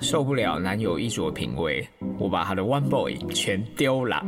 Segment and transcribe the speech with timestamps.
[0.00, 4.22] 受不了男友衣着品味，我把他的 One Boy 全丢了。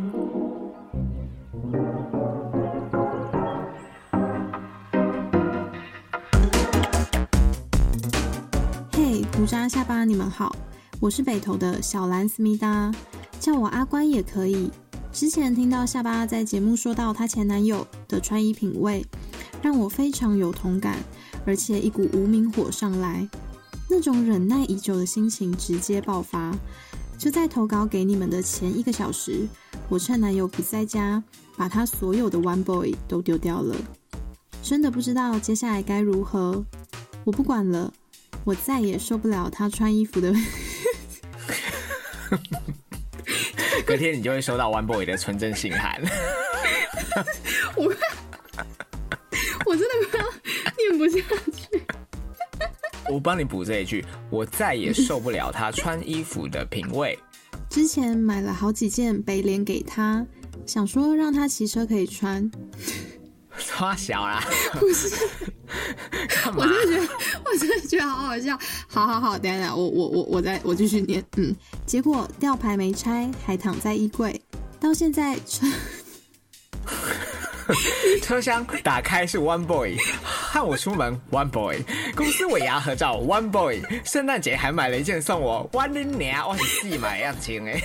[8.92, 10.54] 嘿，胡渣下巴，你们好，
[11.00, 12.92] 我是北投的小兰思密达，
[13.38, 14.70] 叫我阿关也可以。
[15.12, 19.04] 之前听到下巴在节目说到她前男友的穿衣品味，
[19.62, 20.96] 让我非常有同感，
[21.46, 23.28] 而且一股无名火上来，
[23.88, 26.52] 那种忍耐已久的心情直接爆发。
[27.16, 29.46] 就在投稿给你们的前一个小时，
[29.88, 31.22] 我趁男友不在家，
[31.56, 33.76] 把他所有的 One Boy 都丢掉了。
[34.62, 36.64] 真的不知道接下来该如何。
[37.24, 37.92] 我不管了，
[38.44, 40.34] 我再也受不了他穿衣服的。
[43.86, 46.02] 隔天你就会收到 One Boy 的纯真信函。
[47.76, 47.84] 我
[49.66, 50.26] 我真的快要
[50.76, 51.43] 念不下去。
[53.14, 57.16] 我帮你补这一句，我再也 受不了他穿衣服的品味。
[57.70, 60.26] 之前买了好几件北脸给他，
[60.66, 62.50] 想说让他骑车可以穿。
[63.72, 64.42] 花小啦，
[64.80, 65.14] 不是，
[66.28, 66.66] 干嘛我？
[66.66, 67.08] 真的觉得，
[67.44, 68.58] 我真的觉得好好笑。
[68.88, 71.24] 好好好，等等我我我我再我继续念。
[71.36, 71.54] 嗯，
[71.86, 74.40] 结果吊牌没拆，还躺在衣柜，
[74.80, 75.72] 到现在穿
[78.22, 81.82] 车厢打开是 One Boy，和我出门 One Boy，
[82.14, 87.82] 公司尾牙合照 One Boy，圣诞节还买了一件送我，One 你娘，我是细买样情哎。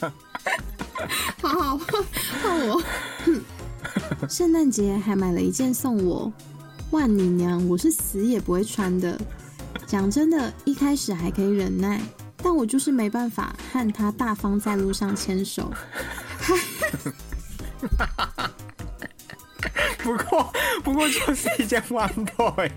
[1.42, 2.04] 好好换
[2.42, 2.82] 换我。
[3.24, 3.40] 哼
[4.28, 6.32] 圣诞节还买了一件送我，
[6.90, 9.18] 万你娘，我是死也不会穿的。
[9.86, 12.00] 讲真的，一开始还可以忍耐，
[12.42, 15.72] 但我就是没办法和他大方在路上牵手。
[20.02, 22.70] 不过不过就是一件 One Boy，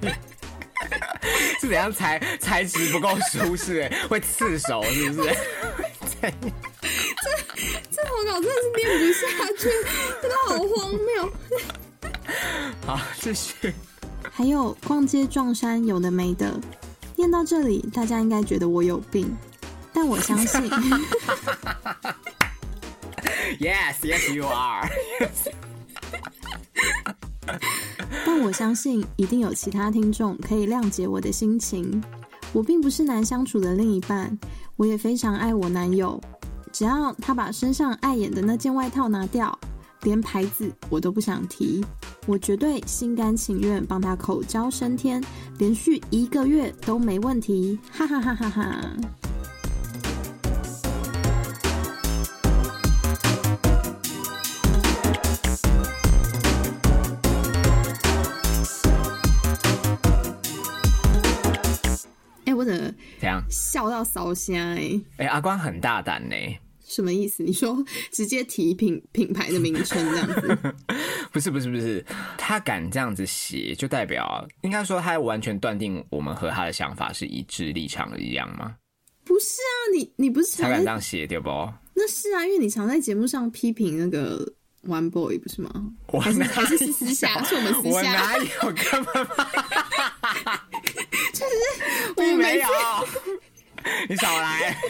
[1.59, 5.35] 是怎样材材质不够舒适哎，会刺手是不是？
[7.91, 9.21] 这投稿真的是念不下
[9.57, 9.63] 去，
[10.21, 11.09] 真的好荒谬。
[12.85, 13.73] 好，继续。
[14.31, 16.59] 还有逛街撞衫，有的没的。
[17.16, 19.31] 念到这里，大家应该觉得我有病，
[19.94, 20.61] 但我相信，
[23.59, 24.89] Yes, yes, you are.
[28.25, 32.03] 但我相信一定有其他听众可以谅解我的心情。
[32.51, 34.37] 我并不是难相处的另一半，
[34.75, 36.21] 我也非常爱我男友。
[36.71, 39.57] 只要他把身上碍眼的那件外套拿掉，
[40.03, 41.83] 连牌子我都不想提，
[42.25, 45.23] 我绝对心甘情愿帮他口交升天，
[45.57, 48.81] 连续一个月都没问题，哈哈哈哈哈！
[62.63, 63.44] 我怎么怎样？
[63.50, 65.01] 笑到烧香哎？
[65.18, 66.35] 哎、阿光很大胆呢。
[66.85, 67.41] 什么意思？
[67.44, 70.75] 你说 直接提品品牌的名称这样子？
[71.31, 72.06] 不是不是不是，
[72.38, 78.75] 他敢这样子写，就代表应该说他完全断定我们和他的想法是一致立场的一样吗？
[79.25, 81.50] 不是啊，你你不是他敢这样写对不？
[81.96, 84.46] 那是啊，因为你常在节目上批评那个
[84.88, 85.71] One Boy 不是吗？
[86.07, 89.25] 我哪还是还是是私下，有是我们私下我哪，有根本
[92.17, 92.67] 我们每并没有。
[94.07, 94.77] 你少来！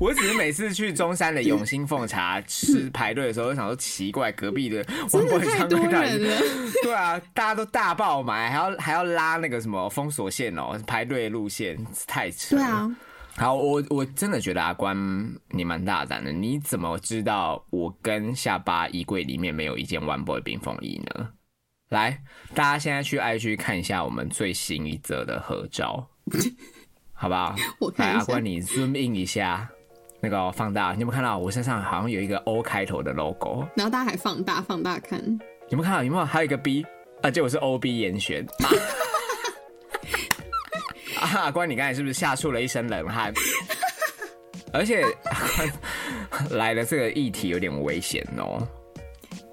[0.00, 6.42] 我只是每次去中山的永兴凤茶吃排队的时候，就想说奇怪，隔壁的 真的太多强到底人了，
[6.82, 12.56] 对啊，大家都大爆买，还要还要拉那个什么封锁线哦，排队路线太扯。
[12.56, 12.90] 对，啊，
[13.40, 14.94] 好，我我真的觉得阿关
[15.48, 21.30] 你蛮大胆的，你怎么知道我跟下巴衣柜里面没有一件 One Boy 冰风衣呢？
[21.88, 22.22] 来，
[22.54, 26.06] 大家现在去 IG 看一下我们最新一则的合照，
[27.14, 27.54] 好不好？
[27.56, 29.66] 来，我看阿关你 zoom in 一下，
[30.20, 33.66] 那个哦、放大，你有没有看到我身上好像有一个 O 开头的 logo？
[33.74, 35.18] 然后大家还放大放大看，
[35.70, 36.04] 有没有看到？
[36.04, 36.24] 有没有？
[36.26, 36.84] 还有一个 B，
[37.22, 38.46] 啊，结果是 O B 严选。
[41.20, 43.32] 啊，阿关，你刚才是不是吓出了一身冷汗？
[44.72, 45.04] 而且
[46.50, 48.66] 来的这个议题有点危险哦。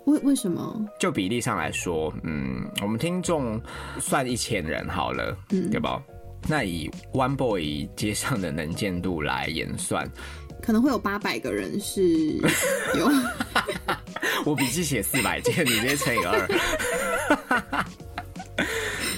[0.06, 0.86] 为为什么？
[1.00, 3.62] 就比例上来说，嗯，我们听众
[4.00, 6.02] 算一千人好了，嗯对吧？
[6.48, 10.10] 那以 One Boy 街上的能见度来演算，
[10.62, 12.02] 可能会有八百个人是
[12.96, 13.10] 有，
[14.46, 16.48] 我笔记写四百件，你直接乘以二。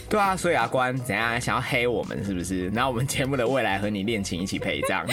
[0.09, 2.69] 对啊，所以阿关怎样想要黑我们是不是？
[2.71, 5.05] 那我们节目的未来和你恋情一起陪葬。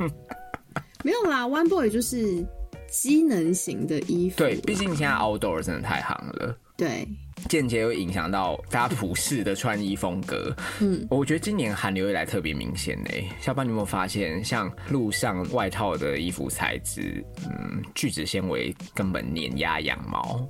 [1.04, 2.46] 没有啦，One Boy 就是
[2.88, 6.56] 机能型的衣服啦，对，毕竟现在 outdoor 真的太行了。
[6.76, 7.06] 对
[7.46, 10.54] 间接会影响到大家普世的穿衣风格。
[10.80, 13.10] 嗯，我觉得今年寒流以来特别明显呢。
[13.38, 20.40] 小班你有没有发现，像路上外套的衣服材质，嗯，聚酯纤维根本碾压羊毛。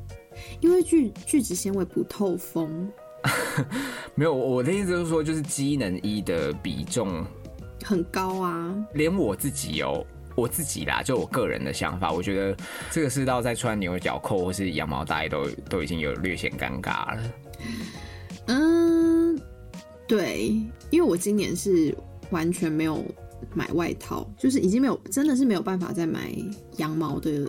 [0.61, 2.89] 因为聚聚酯纤维不透风。
[4.15, 7.25] 没有，我的意思就是说，就是机能衣的比重
[7.85, 8.75] 很高啊。
[8.95, 12.57] 连我自己哦，我自己啦，就我个人的想法，我觉得
[12.91, 17.23] 这个世道在穿牛角扣或是羊毛大衣都都已经有略显尴尬了。
[18.47, 19.41] 嗯，
[20.09, 20.53] 对，
[20.91, 21.97] 因为我今年是
[22.31, 23.05] 完全没有
[23.55, 26.35] 买外套，就是已经没有，真的是没有办法再买
[26.79, 27.49] 羊毛的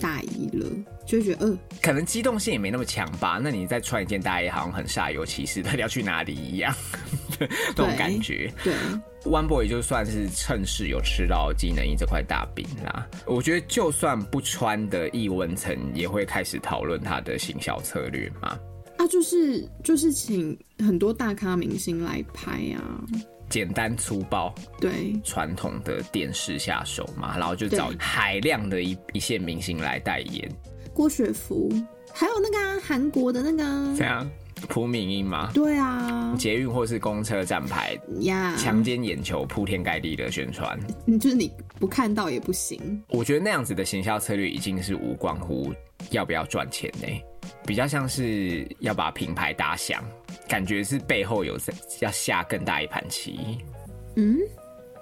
[0.00, 0.66] 大衣了。
[1.08, 3.40] 就觉得，呃，可能机动性也没那么强吧。
[3.42, 6.72] 那你再穿一件大衣，好像很煞有其事的要去哪里一样，
[7.74, 8.52] 这种感觉。
[8.62, 8.74] 对
[9.24, 13.08] ，One Boy 就算是趁势有吃到技能衣这块大饼啦。
[13.26, 18.58] 我觉得就算不穿的易文层也会开始讨论他的行销策略嘛。
[18.98, 23.00] 啊，就是就是请很多大咖明星来拍啊。
[23.48, 30.46] 简单粗暴，对传统的电视下手嘛，然后就找海量的一一线明星来代言。
[30.98, 31.72] 郭雪芙，
[32.12, 33.62] 还有那个韩国的那个
[33.94, 34.28] 怎样？
[34.68, 35.48] 朴敏英吗？
[35.54, 40.76] 对啊，捷运或是公车站牌呀，强奸眼球，铺天盖地的宣传，
[41.20, 43.00] 就是你不看到也不行。
[43.10, 45.72] 我觉得那样子的行销策略已经是无关乎
[46.10, 47.06] 要不要赚钱呢，
[47.64, 50.02] 比较像是要把品牌打响，
[50.48, 51.56] 感觉是背后有
[52.00, 53.58] 要下更大一盘棋。
[54.16, 54.36] 嗯。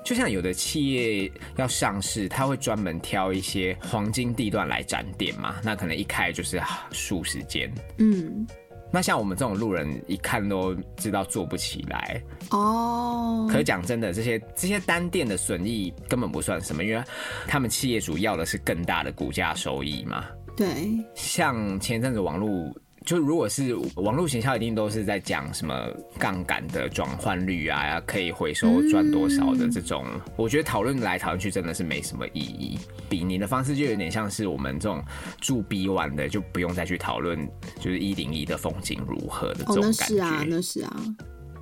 [0.06, 6.62] 就像有的企业要上市，他会专门挑一些黄金地段来展店嘛，那可能一开就是
[6.92, 7.68] 数十间。
[7.98, 8.46] 嗯，
[8.92, 13.48] 那像我们这种路人一看都知道做不起来哦。
[13.50, 17.02] 可是讲真的，这些这些单店的损益根本不算什么，因为
[17.48, 20.24] 他们企业主要的是更大的股价收益嘛。
[20.56, 22.72] 对，像前一阵子网络。
[23.06, 25.72] 就如果是网络行销，一定都是在讲什么
[26.18, 30.04] 杠杆的转换率啊，可以回收赚多少的这种。
[30.36, 32.80] 我觉得讨论来讨论去真的是没什么意义。
[33.08, 35.00] 比拟的方式就有点像是我们这种
[35.40, 37.48] 住 B 玩的，就不用再去讨论
[37.78, 39.98] 就是一零一的风景如何的这种感觉。
[40.00, 40.96] 那是啊，那是啊，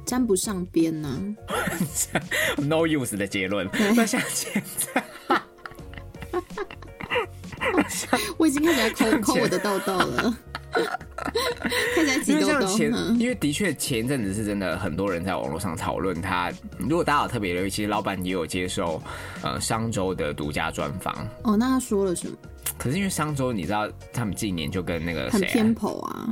[0.07, 1.37] 沾不上边呢。
[2.57, 3.69] No use 的结论。
[3.95, 5.05] 那像现在，
[8.39, 10.35] 我已经开始在抠抠我的痘痘了。
[12.27, 16.53] 因为像前，因为的确前一阵子是真的很多人在网络上讨论他。
[16.79, 19.03] 如果大家有特别留意，其实老板也有接受
[19.43, 21.15] 呃商周的独家专访。
[21.43, 22.37] 哦，那他说了什么？
[22.77, 26.29] 可是因为商周，你知道他们近年就跟那个很偏颇啊。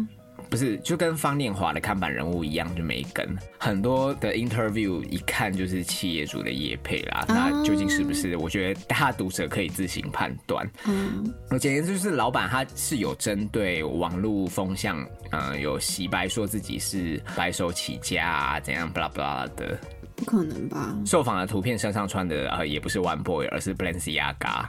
[0.52, 3.26] 不是，就跟方念华的看板人物一样，就没跟
[3.56, 7.24] 很多的 interview，一看就是企业主的业配啦。
[7.26, 8.36] 那究竟是不是？
[8.36, 10.70] 我觉得大家读者可以自行判断。
[10.84, 19.78] 嗯，我简言之就是老板他是有针对网络风向，嗯，有洗白说自己是白手起家啊，怎样，巴拉巴拉的。
[20.14, 20.94] 不可能吧？
[21.06, 24.66] 受访的图片身上穿的呃也不是 One Boy，而是 Balenciaga。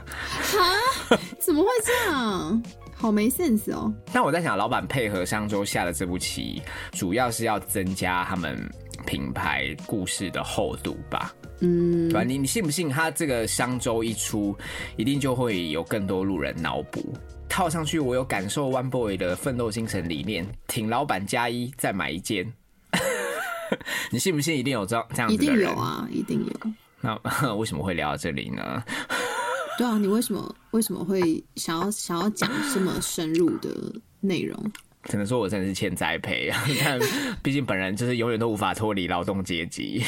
[1.38, 2.62] 怎么会这样？
[2.96, 3.92] 好没 sense 哦！
[4.12, 6.62] 但我在想，老板配合商周下的这步棋，
[6.92, 8.58] 主要是要增加他们
[9.06, 11.34] 品牌故事的厚度吧？
[11.60, 12.22] 嗯，对吧？
[12.22, 12.88] 你你信不信？
[12.88, 14.56] 他这个商周一出，
[14.96, 17.12] 一定就会有更多路人脑补
[17.48, 17.98] 套上去。
[17.98, 22.50] 我有感受 One Boy 的奋斗精神理念，挺老板加一再买一件。
[24.10, 24.56] 你信不信？
[24.56, 25.56] 一定有这样这样子的人？
[25.56, 26.70] 一定有啊，一定有。
[27.00, 27.18] 那
[27.54, 28.82] 为什么会聊到这里呢？
[29.76, 33.70] 对啊，你为什么为什么会想要想要讲这么深入的
[34.20, 34.58] 内容？
[35.04, 36.64] 只能说我真的是欠栽培啊！
[36.66, 36.98] 你看，
[37.42, 40.02] 毕竟本人就是永远都无法脱离劳动阶级。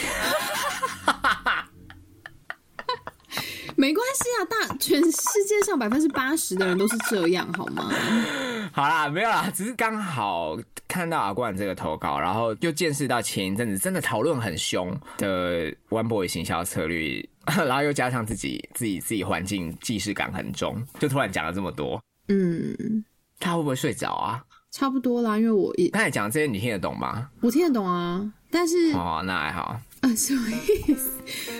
[3.76, 7.92] 没关系啊，大全世界上百分之八十的人都是这样，好吗？
[8.72, 10.56] 好啦，没有啦，只是刚好
[10.88, 17.26] 看到阿冠这个投稿，然后又见识到前一阵子真的讨论很凶的 One Boy 行销策略。
[17.46, 22.02] 然后又加上自己自己自己环境既视感很重，就突然讲了这么多。
[22.26, 23.04] 嗯，
[23.38, 24.42] 他会不会睡着啊？
[24.72, 27.30] 差不多啦，因为我一刚才讲这些，你听得懂吗？
[27.40, 29.80] 我听得懂啊，但是哦，那还好。
[30.00, 31.10] 啊，什么意思？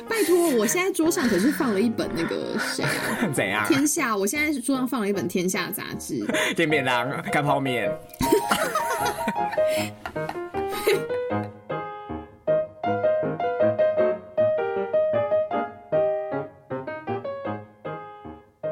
[0.09, 3.29] 拜托，我现在桌上可是放了一本那个谁啊？
[3.35, 3.65] 怎样？
[3.67, 6.25] 天下，我现在桌上放了一本《天下》杂志。
[6.55, 7.91] 点便当，干泡面。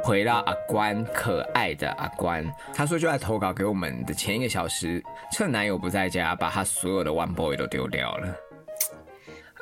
[0.02, 5.02] 回到阿关，可爱的阿关，他说就在投稿给我们的前一个小时，
[5.32, 8.36] 趁男友不在家，把他所有的 One Boy 都丢掉了。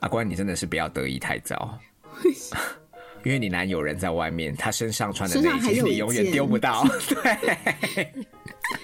[0.02, 1.78] 阿关，你真的是不要得意太早，
[3.24, 6.84] 因为你男友人在外面，他身上穿的内衣你永远丢不到。
[7.08, 7.16] 对，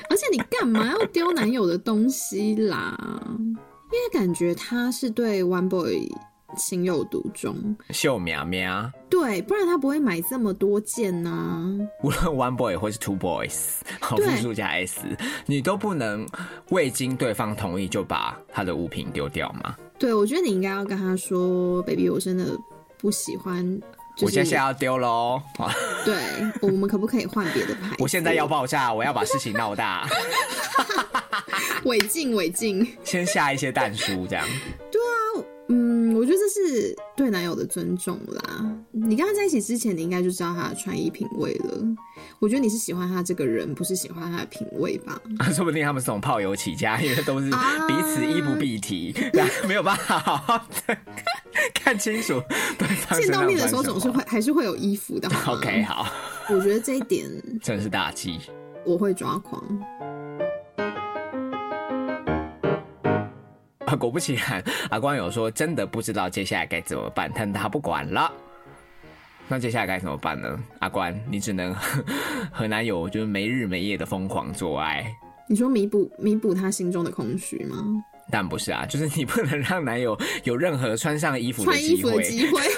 [0.09, 2.97] 而且你你干嘛要丢男友的东西啦？
[3.91, 6.09] 因为感觉他是对 One Boy
[6.57, 15.01] 情有独钟，秀苗苗，对，不然他不会买这么多件呢、无论 one boy 或是 two boys，复数加 s，
[15.47, 16.25] 你都不能
[16.71, 19.77] 未经对方同意就把他的物品丢掉吗？
[19.99, 22.57] 对，我觉得你应该要跟他说，baby，我真的
[22.99, 23.64] 不喜欢。
[24.17, 25.40] 就是、我现在要丢喽！
[25.59, 25.73] 啊
[26.05, 26.14] 对，
[26.61, 27.95] 我们可不可以换别的牌？
[27.99, 30.09] 我现在要爆炸，我要把事情闹大
[31.85, 32.87] 违禁，违禁。
[33.05, 34.45] 先下一些蛋书这样。
[35.71, 38.77] 嗯，我觉得这是对男友的尊重啦。
[38.91, 41.85] 你跟他在一起之前，你应该就知道他的穿衣品味了。
[42.39, 45.21] 我觉得你是喜欢他这个人，不是喜欢他的品味吧？
[45.53, 49.15] 说不定他们是从炮友起家，因为都是啊彼此衣不蔽体，
[49.67, 50.97] 没有办法好好的
[51.75, 52.41] 看清楚
[52.79, 55.29] 对方见到面的时候总是会还是会有衣服的。
[55.47, 56.07] OK 好，
[56.49, 57.29] 我觉得这一点
[57.63, 58.39] 真是大忌。
[58.87, 59.63] 我会抓狂。
[63.88, 68.30] 啊，果不其然，阿光有说真的不知道接下来该怎么办，但他不管了。
[69.49, 70.61] 那接下来该怎么办呢？
[70.80, 71.75] 阿关，你只能
[72.52, 75.11] 和男友就是没日没夜的疯狂做爱，
[75.49, 77.83] 你说弥补弥补他心中的空虚吗？
[78.30, 80.14] 但不是啊，就是你不能让男友
[80.45, 82.61] 有任何穿上衣服的穿衣服的机会。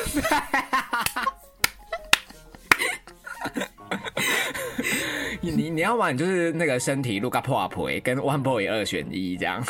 [5.42, 7.74] 你你你要玩就是那个身体 look up up
[8.04, 9.60] 跟 one boy 二选一这样。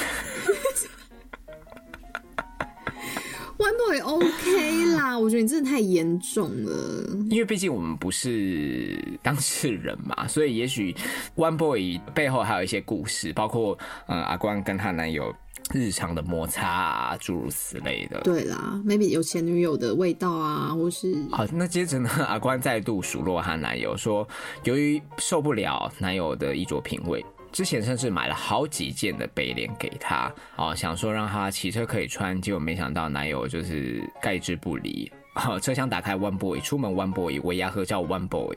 [3.91, 7.09] Boy OK 啦，我觉得你真的太严重了。
[7.29, 10.95] 因为毕竟我们不是当事人嘛，所以也许
[11.35, 15.35] One Boy 背后还有一些故事，包括嗯阿关跟她男友
[15.75, 18.21] 日常的摩擦啊，诸如此类的。
[18.21, 24.25] 对啦，maybe 有前女友的味道啊，或是好，那接着呢，阿关再度数落她男友说，
[24.63, 27.27] 由于受不了男友的衣着品味。
[27.53, 35.11] 之前甚至买了好几件的背脸给他，哦，想说让他骑车可以穿，结果没想到男友就是盖之不离。
[35.35, 38.57] 哦，车厢打开 One Boy，出门 One Boy，尾牙喝叫 One Boy，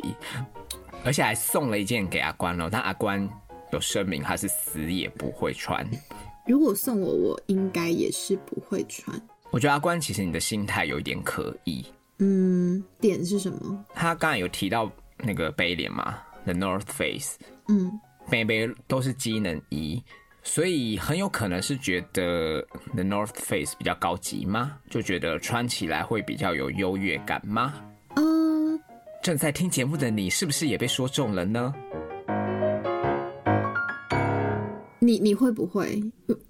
[1.05, 2.67] 而且还送了一件给阿关哦。
[2.71, 3.27] 但阿关
[3.71, 5.87] 有声明，他是死也不会穿。
[6.47, 9.15] 如果送我，我应该也是不会穿。
[9.51, 11.85] 我觉得阿关其实你的心态有一点可疑。
[12.17, 13.85] 嗯，点是什么？
[13.93, 17.99] 他刚才有提到那个背脸嘛，The North Face，嗯，
[18.29, 20.01] 背背都是机能衣，
[20.43, 22.61] 所以很有可能是觉得
[22.93, 24.77] The North Face 比较高级吗？
[24.89, 27.73] 就觉得穿起来会比较有优越感吗？
[28.15, 28.79] 呃，
[29.21, 31.73] 正在听节目的你，是不是也被说中了呢？
[34.99, 36.01] 你你会不会？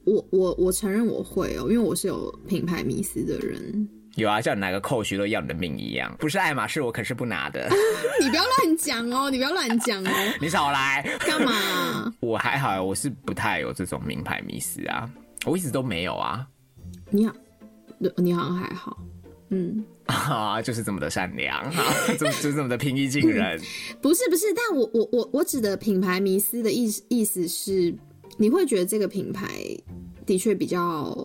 [0.05, 3.89] 我我我承认我会哦，因为我是有品牌迷思的人。
[4.15, 7.67] 有啊，叫你拿个扣许都要你的命一样，不是爱马仕我可是不拿的，
[8.21, 11.01] 你不要乱讲哦，你不要乱讲哦， 你少来。
[11.19, 12.13] 干嘛？
[12.21, 15.09] 我还好，我是不太有这种名牌迷思啊，
[15.45, 16.45] 我一直都没有啊，
[17.09, 17.33] 你好，
[18.17, 18.97] 你好像还好。
[19.49, 21.73] 嗯，啊，就是这么的善良，啊，
[22.17, 23.59] 就就是这么的平易近人。
[24.01, 27.93] 不是不是，但我我我我指的品牌迷思的意思意思是，
[28.37, 29.47] 你会觉得这个品牌
[30.25, 31.15] 的确比较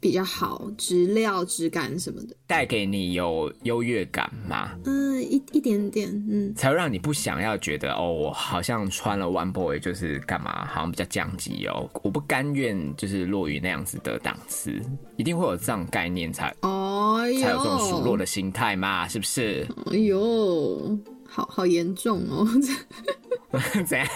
[0.00, 2.34] 比较好，质料、质感什么的。
[2.46, 4.70] 带给你有优越感吗？
[4.84, 14.80] 嗯，一一点点，嗯，才会让你不想要觉得哦，我好像穿了 One Boy 就是干嘛，好像比较降级哦，我不甘愿就是落于那样子的档次，
[15.16, 19.66] 一定会有这样概念才哦才有这种数落，的心态嘛，是不是？
[19.92, 22.46] 哎呦，好好严重哦！
[23.86, 24.08] 怎样？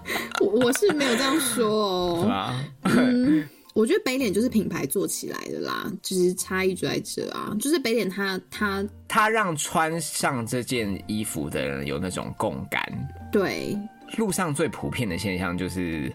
[0.40, 2.54] 我我是没有这样说哦。
[2.84, 12.82] 嗯，我觉得北脸就是品牌做起来的啦，就是差异就在这啊，就是北脸它它 它让穿上这件衣服的人有那种共感。
[13.30, 13.78] 对
[14.18, 16.12] 路上最普遍的现象就是，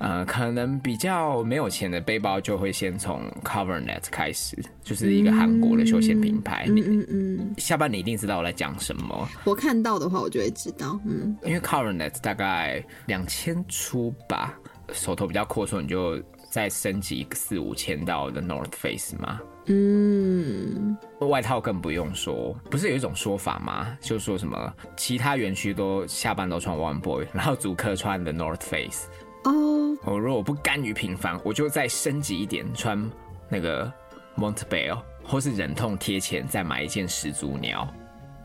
[0.00, 6.64] 呃，可能比较没有钱的背包就会先从 CoverNet 开始，就是一个韩国的休闲品牌。
[6.68, 14.58] 嗯嗯嗯，下班你一定知道我在讲什么，我看到的话我就会知道，嗯，因为 CoverNet 大概两千出吧，
[14.90, 16.18] 手头比较阔绰，你就
[16.50, 19.38] 再升级四五千到的 North Face 嘛。
[19.66, 23.96] 嗯，外套更不用说，不是有一种说法吗？
[24.00, 29.06] 就说什么其他园区都下班都穿 One Boy，然后主客穿的 North Face。
[29.44, 33.10] 哦，我如果不甘于平凡，我就再升级一点，穿
[33.48, 33.92] 那个
[34.36, 37.88] Montbell，或是忍痛贴钱再买一件始祖鸟，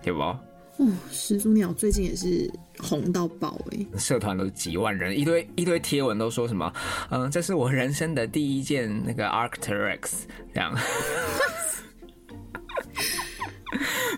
[0.02, 0.22] 对不？
[0.22, 6.74] 哦，始祖鸟最近也是红到爆哎、社团都几万人，一堆一堆贴文都说什么，
[7.10, 10.24] 嗯，这是我人生的第一件那个 Arcteryx，
[10.54, 10.78] 这样。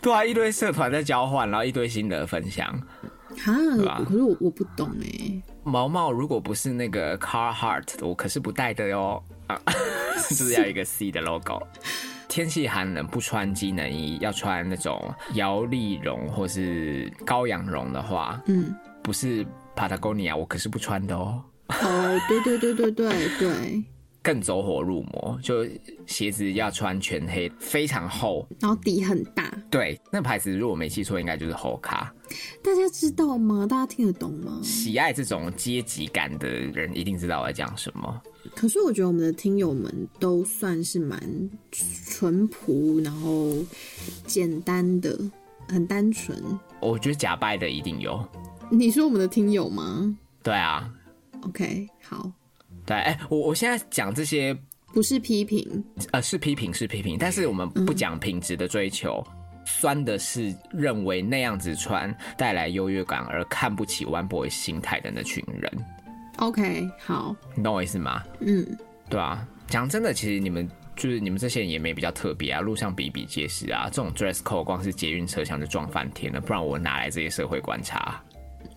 [0.01, 2.79] 对啊，一堆社团在交换，然后一堆心得分享。
[3.38, 3.53] 哈
[3.86, 9.24] 吧，可是我我不懂哎、毛毛如果不是那个 Carhartt，我可是不戴的哟。
[9.48, 9.58] 啊，
[10.29, 11.62] 就是要一个 C 的 logo。
[12.27, 21.41] 天气寒冷不穿机能衣，要穿那种摇粒绒或是羔羊绒的话，嗯，不是 Patagonia，我可是不穿的哦。
[21.70, 23.84] 哦，对对对对对对，
[24.27, 25.65] 更走火入魔，就
[26.05, 28.46] 鞋子要穿全黑，非常厚。
[28.60, 32.10] 然后底很大，对，那牌子如果没记错，应该就是 Hoka。
[32.62, 33.65] 大家知道吗？
[33.65, 34.60] 大家听得懂吗？
[34.62, 38.22] 喜爱这种阶级感的人，一定知道我在讲什么。
[38.53, 41.17] 可是我觉得我们的听友们都算是蛮
[41.72, 43.55] 淳朴，然后
[44.25, 45.17] 简单的，
[45.69, 46.38] 很单纯。
[46.81, 48.22] 我觉得假拜的一定有。
[48.69, 50.93] 你说我们的听友吗对啊
[51.43, 52.29] ，？OK，好，
[52.88, 54.58] 对，哎、我我现在讲这些，
[54.94, 59.24] 不是批评，呃，是批评是批评，但是我们不讲品质的追求。
[59.70, 65.70] 酸的是认为那样子穿带来优越感而看不起 One Boy 心态的那群人
[66.38, 68.24] ，OK，好，你懂我意思吗？
[68.39, 68.65] 嗯，
[69.10, 70.65] 对啊，讲真的，其实你们
[70.96, 73.89] 就是你们这些人也没比较特别啊，路上比比皆是啊。
[73.91, 78.24] 这种 dress code 光是捷运车厢就撞翻天了，不然我哪来这些社会观察？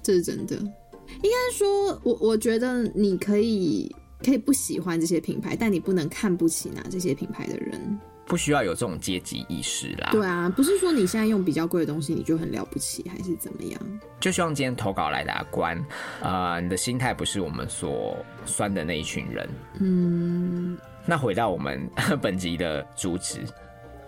[0.02, 0.56] 这是真的。
[0.56, 7.98] 应该说，我我觉得你可以可以不喜欢这些品牌，但你不能看不起拿这些品牌的人。
[8.26, 10.10] 不需要有这种阶级意识啦。
[10.12, 13.80] 对啊，不是说你现在用比较贵的东西你就很了不起，还是怎么样？
[14.20, 15.84] 就希望今天投稿来的阿关，
[16.22, 19.48] 呃，你的心态不是我们所酸的那一群人。
[19.80, 21.90] 嗯那回到我们
[22.22, 23.40] 本集的主旨，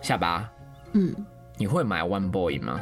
[0.01, 0.49] 下巴，
[0.93, 1.13] 嗯，
[1.57, 2.79] 你会买 One Boy 吗？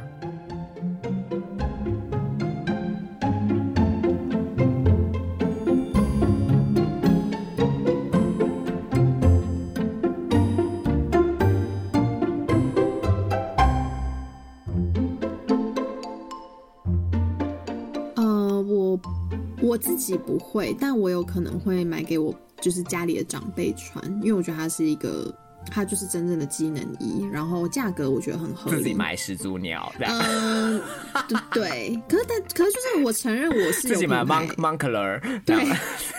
[19.82, 25.34] 自己不会，但我有可能会买给我就是家里的长辈穿，因为我觉得它是一个，
[25.70, 28.78] 它就是真正的机能衣，然后价格我觉得很合理。
[28.78, 30.82] 自己买始祖鸟，嗯，
[31.28, 35.56] 对对，可是但可是就是我承认我是有自己买 Mon Moncler，对，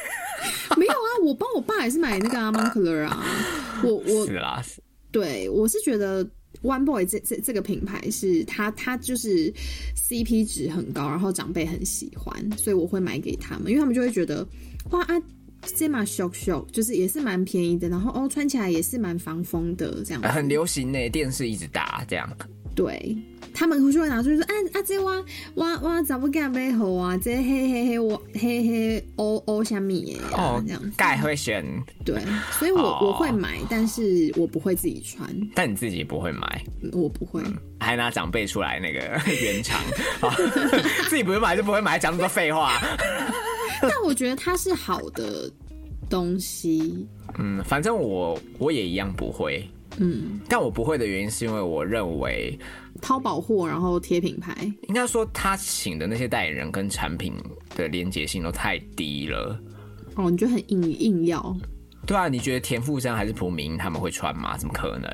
[0.77, 3.25] 没有啊，我帮我爸也是买那个啊 Moncler 啊，
[3.83, 4.62] 我我是啦，
[5.11, 6.27] 对我是觉得
[6.62, 9.53] One Boy 这这这个品牌是它它就是
[9.96, 14.46] CP 值很高，然后长辈很喜欢，所以我会买给他们，因为他们就会觉得
[14.90, 15.20] 哇啊。
[15.77, 20.20] 这嘛秀秀就是也是蛮便宜的，然后哦穿起来也是蛮防风的这样。
[20.20, 22.29] 很流行呢，电视一直打这样。
[22.74, 23.16] 对，
[23.52, 27.16] 他们就会拿出去说，啊啊，这我我我怎么敢买好啊？
[27.16, 30.90] 这黑黑黑我黑黑欧欧虾米耶啊，这样子。
[30.96, 31.64] 盖会选，
[32.04, 32.20] 对，
[32.58, 37.42] 所以我、哦我会买，但是我不会自己穿，但你自己不会买，我不会。
[37.78, 39.00] 还拿长辈出来那个
[39.42, 39.80] 原厂，
[40.20, 40.35] 啊
[41.11, 42.80] 自己不会买就不会买，讲那么多废话。
[43.82, 45.50] 但我觉得它是好的
[46.08, 47.06] 东西，
[47.38, 52.59] 嗯，反正我我也一样不会，嗯，但我不会的原因是因为我认为，
[53.00, 54.55] 淘宝货然后贴品牌，
[54.88, 57.35] 应该说他请的那些代言人跟产品
[57.76, 59.59] 的连结性都太低了。
[60.16, 61.57] 哦，你觉得很硬硬要，
[62.07, 64.57] 对啊，你觉得田馥甄还是朴明他们会穿吗？
[64.57, 65.09] 怎么可能？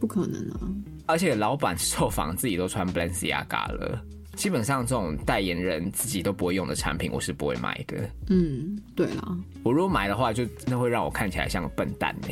[0.00, 0.60] 不可能啊！
[1.06, 4.00] 而且老板受访自己都穿 Balenciaga 了，
[4.36, 8.08] 基本上这种代言人自己都不会用的产品，我是不会买的。
[8.28, 12.28] 嗯，对啦，我如果买的话，就那会让我看起来像个笨蛋呢、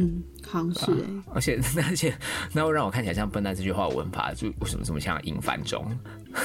[0.00, 2.16] 嗯，好像是哎、而且 而且
[2.52, 5.84] 那会让我看起来像笨蛋这句话的文法，就为什么这么像英翻中？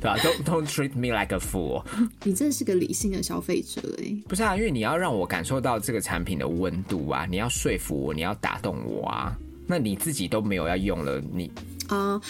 [0.00, 1.84] 对吧、don't don't treat me like a fool。
[2.24, 9.36] 你真的是个理性的消费者哎、不是啊，因为你要让我感受到这个产品的温度啊，你要说服我，你要打动我啊。
[9.66, 11.48] 那你自己都没有要用了，你
[11.86, 12.20] 啊、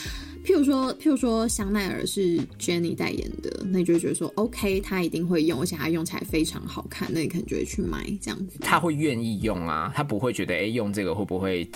[0.45, 8.59] 譬如说，譬如说香奈儿是 Jenny 代言的，那你就会觉得说，OK，他一定会用，而且他用起来非常好看，那你可能就会去买这样子。
[8.61, 11.69] 他会愿意用啊，他不会觉得哎、诶用这个会不会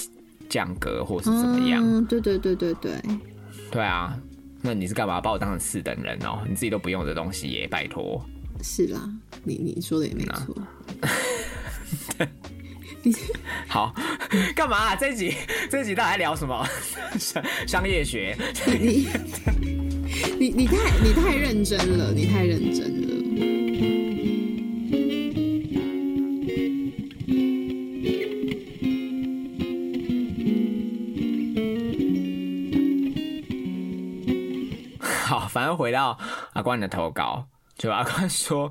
[0.49, 1.83] 降格或是怎么样？
[1.85, 3.01] 嗯，对对对对对，
[3.71, 4.19] 对啊，
[4.63, 6.43] 那你是干嘛把我当成四等人哦？
[6.49, 8.25] 你自己都不用的东西耶，拜托。
[8.63, 9.11] 是啦，
[9.43, 10.57] 你你说的也没错。
[13.69, 13.95] 好，
[14.55, 14.97] 干嘛、啊？
[14.97, 15.35] 这一集
[15.71, 16.67] 这一集到底在聊什么？
[17.19, 18.37] 商商业学？
[18.67, 19.07] 你
[20.39, 23.15] 你你太你太认真了，你太认真了。
[35.01, 36.19] 好，反正回到
[36.53, 38.71] 阿关的投稿，就阿关说，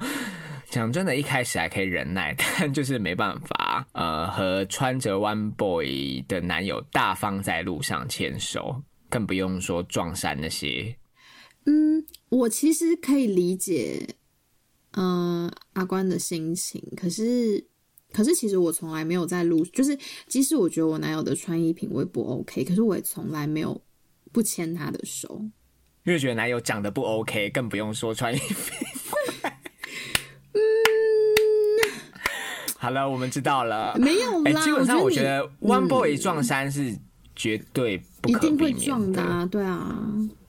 [0.74, 8.82] 讲真的，一开始还可以忍耐， 但就是没办法，呃，和穿着 One Boy 的男友大方在路上牵手。
[9.08, 10.96] 更不用说撞衫那些。
[11.68, 14.16] 嗯，我其实可以理解，
[14.94, 17.68] 嗯、阿关的心情，可是。
[18.12, 23.80] 可是其实我从来没有在路，就是即使我觉得我男友的穿衣品味不 OK，可是我也从来没有
[24.32, 25.44] 不牵他的手。
[26.06, 28.86] 因为觉得男友长得不 OK，更不用说穿衣服。
[32.84, 33.96] 好了，我们知道了。
[33.98, 36.94] 没有哎、啦，基本上我觉得 One Boy 撞衫是
[37.34, 39.24] 绝对不可避定会撞免的。
[39.24, 40.06] 的啊，对啊，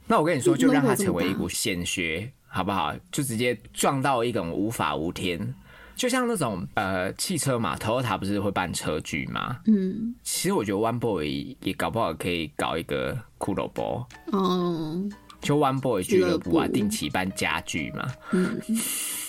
[0.08, 2.92] 那我跟你说，就让它那会这么大成为一股显学，好不好？
[3.12, 5.54] 就直接撞到一种无法无天。
[5.94, 9.58] 就像那种呃汽车嘛，Toyota 不是会办车距吗？
[9.66, 15.00] 嗯，其实我觉得 One Boy 也搞不好可以搞一个骷髅包，哦，
[15.40, 18.60] 就 One Boy 俱乐部啊，定期办家具嘛，嗯，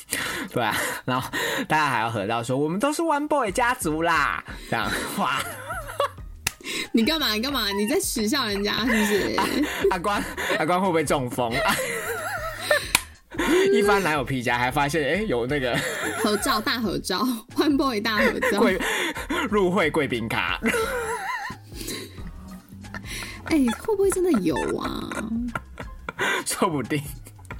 [0.53, 1.29] 对啊，然后
[1.67, 5.41] 大家还要合照说我们都是 One Boy 家族啦，这样哇，
[6.93, 7.33] 你干嘛？
[7.33, 7.67] 你干嘛？
[7.71, 9.35] 你在耻笑人家是不是？
[9.91, 10.23] 阿关
[10.59, 11.51] 阿关会不会中风？
[13.73, 15.77] 一般男友皮夹，还发现哎、诶有那个
[16.23, 18.59] 合照大合照，One Boy 大合照。
[18.59, 18.79] 贵
[19.49, 20.59] 入会贵宾卡，
[23.45, 25.09] 哎、会不会真的有啊？
[26.45, 27.03] 说不定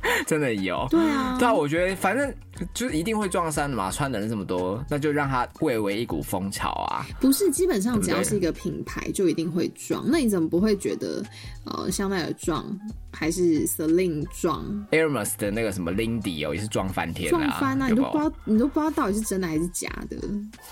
[0.27, 0.87] 真的有。
[0.89, 2.33] 对啊，对啊，我觉得反正
[2.73, 7.05] 就是一定会撞衫的嘛，穿的人这么多，那就让它蔚为一股风潮啊。
[7.19, 10.03] 不是，基本上只要是一个品牌就一定会撞。
[10.07, 11.23] 那你怎么不会觉得
[11.65, 12.65] 呃香奈儿撞
[13.11, 17.89] 还是 Celine 撞 Hermes 的那个什么 Lindy 哦，也是撞翻天撞啊，翻啊？
[17.89, 20.17] 有有你都不知道，你都不知道到底是真的还是假的，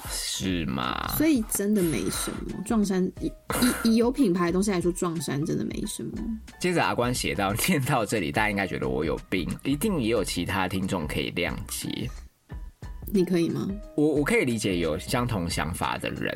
[0.09, 1.13] 是吗？
[1.17, 2.53] 所以真的没什么。
[2.65, 3.31] 撞衫以
[3.83, 6.11] 以以有品牌的东西来说，撞衫真的没什么。
[6.59, 11.72] 接着阿关写到 念到这里，大家应该觉得我有病，一定也有其他听众可以谅解。
[13.11, 13.67] 你可以吗？
[13.95, 16.35] 我我可以理解有相同想法的人，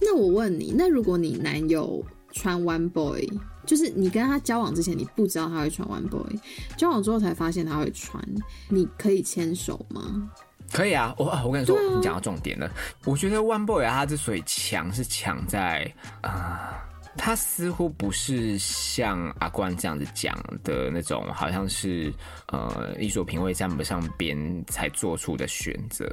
[0.00, 3.28] 那我问你，那如果你男友穿 One Boy，
[3.66, 6.38] 就是你跟他交往之前你不知道他会穿 One Boy，
[6.76, 8.22] 交往之后才发现他会穿，
[8.68, 10.30] 你可以牵手吗？
[10.72, 11.14] 可以啊。
[11.18, 12.70] 我啊我跟你说，啊你讲到重点了。
[13.04, 15.92] 我觉得 One Boy 啊，他之所以强是强在
[16.22, 16.86] 啊。
[17.16, 22.12] 他似乎不是像阿关这样子讲的那种，好像是
[22.48, 26.10] 呃艺术品味沾不上边才做出的选择。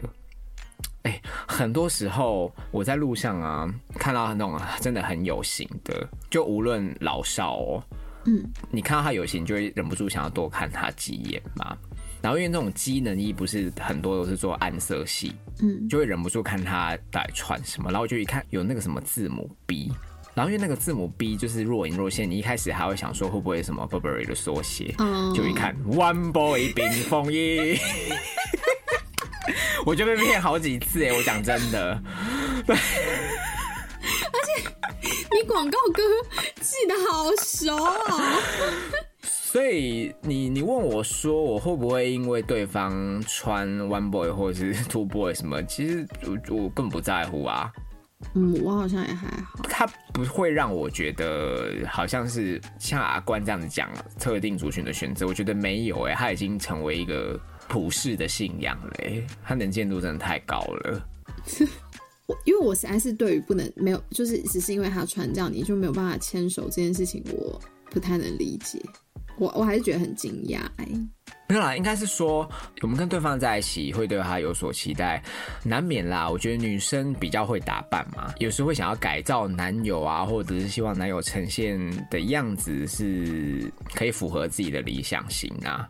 [1.04, 7.84] 哎、很多时候我在路上啊，看到那种真的很有型的，就无论老少哦，
[8.26, 11.78] 嗯，你看到他有型，就会忍不住想要多看他几眼嘛。
[12.22, 17.90] 然后因为那种机能衣不是很多都是做暗色系，嗯，就会忍不住看他到底穿什么。
[17.90, 19.94] 然后我就一看有那个什么字母 B，
[20.38, 27.76] 然后因为那个字母 B 就是若隐若现，你一开始还会想说会不会什么 Burberry 的缩写，哦就一看 One Boy 冰风衣，
[29.84, 32.00] 我就被骗好几次哎，我讲真的，
[32.68, 32.76] 而
[34.46, 34.62] 且
[35.34, 36.04] 你广告歌
[36.62, 38.40] 记得好熟哦。
[39.24, 47.72] 所以你你问我说我会不会因为对方穿 One Boy 或者是 Two Boy 什么，其实我我更不在乎啊。
[48.34, 49.62] 嗯，我好像也还好。
[49.64, 61.08] 他不会让我觉得好像是像阿关这样子讲特定族群的选择，我觉得没有哎、他已经成为一个普世的信仰了、欸，他能见度真的太高了。
[62.28, 68.82] 我因为我实在是对于不能没有，就是只是因为他穿这样，你就没有办法牵手这件事情，我不太能理解。
[69.38, 70.88] 我我还是觉得很惊讶哎。
[71.50, 72.50] 没有啦，应该是说
[72.82, 75.24] 我们跟对方在一起会对他有所期待，
[75.64, 76.30] 难免啦。
[76.30, 81.80] 我觉得女生比较会打扮嘛，有时候会想要改造男友啊，或者是希望男友呈现
[82.10, 85.88] 的样子是可以符合自己的理想型啊。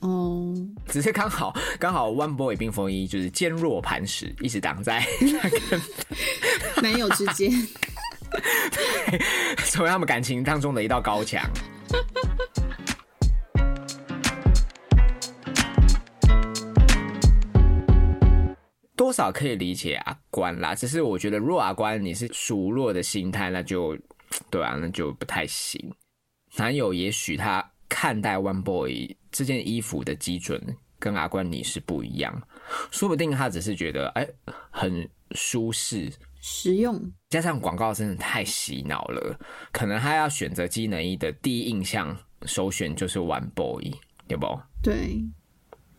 [0.00, 0.54] 哦，
[0.86, 5.02] 只是刚好刚好 One Boy 冰风衣就是坚若磐石，一直挡在
[6.82, 7.50] 男友之间，
[9.64, 11.42] 成为他们感情当中的一道高墙。
[19.08, 23.96] 多少可以理解阿关啦，只是我觉得若阿关你是熟络的心态，那就
[24.50, 25.80] 对啊，那就不太行。
[26.56, 30.62] 男友也许他看待 One Boy 这件衣服的基准
[30.98, 32.46] 跟阿关你是不一样，
[32.90, 34.28] 说不定他只是觉得哎、
[34.70, 37.10] 很舒适，实用。
[37.30, 39.40] 加上广告真的太洗脑了，
[39.72, 43.90] 可能他要选择机能衣的第一印象首选就是 One Boy，
[44.26, 44.60] 有不？
[44.82, 45.24] 对，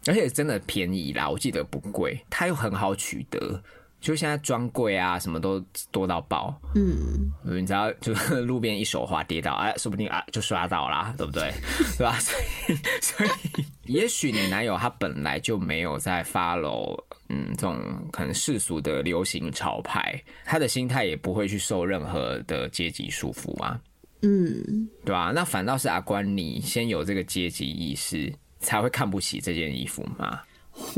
[0.07, 3.61] 而且真的便宜啦，我记得不贵，它又很好取得。
[4.01, 5.59] 就现在专柜啊，什么都
[5.91, 11.51] 多到爆，嗯，你知道，就是路边一手滑跌倒，哎，说不定啊就刷到啦，对不对？
[11.97, 12.17] 对吧？
[12.17, 17.77] 所以，所以，也许你男友他本来就没有在 follow，嗯，这种
[18.09, 23.77] 可能世俗的流行潮牌，他的心态也不会去受任何的阶级束缚啊。
[24.21, 30.41] 嗯，对吧、那反倒是阿关，你先有这个阶级意识，才会看不起这件衣服嘛，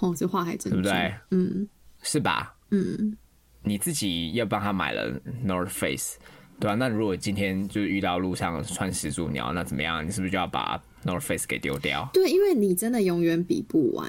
[0.00, 1.14] 哦，这话还真对不对？
[1.30, 1.68] 嗯
[2.02, 2.54] 是吧？
[2.70, 3.16] 嗯，
[3.62, 6.18] 你自己又帮他买了 North Face，
[6.60, 10.06] 对吧、那如果今天就是遇到路上穿始祖鸟，那怎么样？
[10.06, 12.08] 你是不是就要把 North Face 给丢掉？
[12.12, 14.08] 对，因为你真的永远比不完。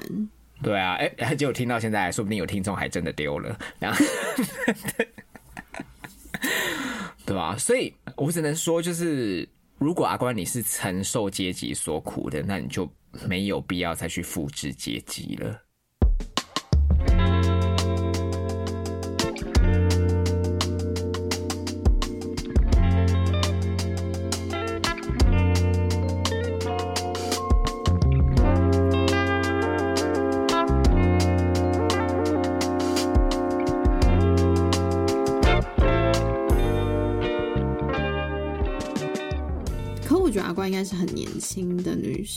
[0.62, 4.04] 对啊，哎、结果听到现在，说不定有听众还真的丢了，然后，
[7.26, 12.90] 对吧、所以我只能说，就是如果阿关你是承受阶级所苦的，那你就
[13.28, 15.62] 没有必要再去复制阶级了。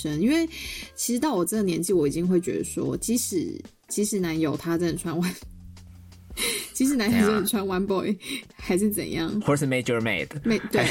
[0.02, 0.48] 生，因为
[0.96, 5.32] 其实到我这个年纪，我已经会觉得说，即使即使男友他真的穿 one，
[6.74, 8.16] 即使男友真的穿 one boy
[8.56, 10.84] 还是怎样，或是 Major Made 妹对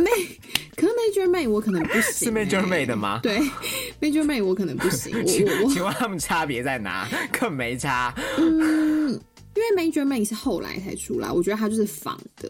[0.00, 0.10] 没，
[0.76, 3.18] 可是 major Made 我可能不行、是 Major 欸 Made 吗？
[3.22, 3.38] 对
[4.00, 7.08] ，major Made 我可能不行，我请请问他们差别在哪？
[7.32, 8.14] 更没差。
[8.38, 9.20] 嗯
[9.56, 12.48] 因为 major Made 是后来才出来，我觉得它就是仿的，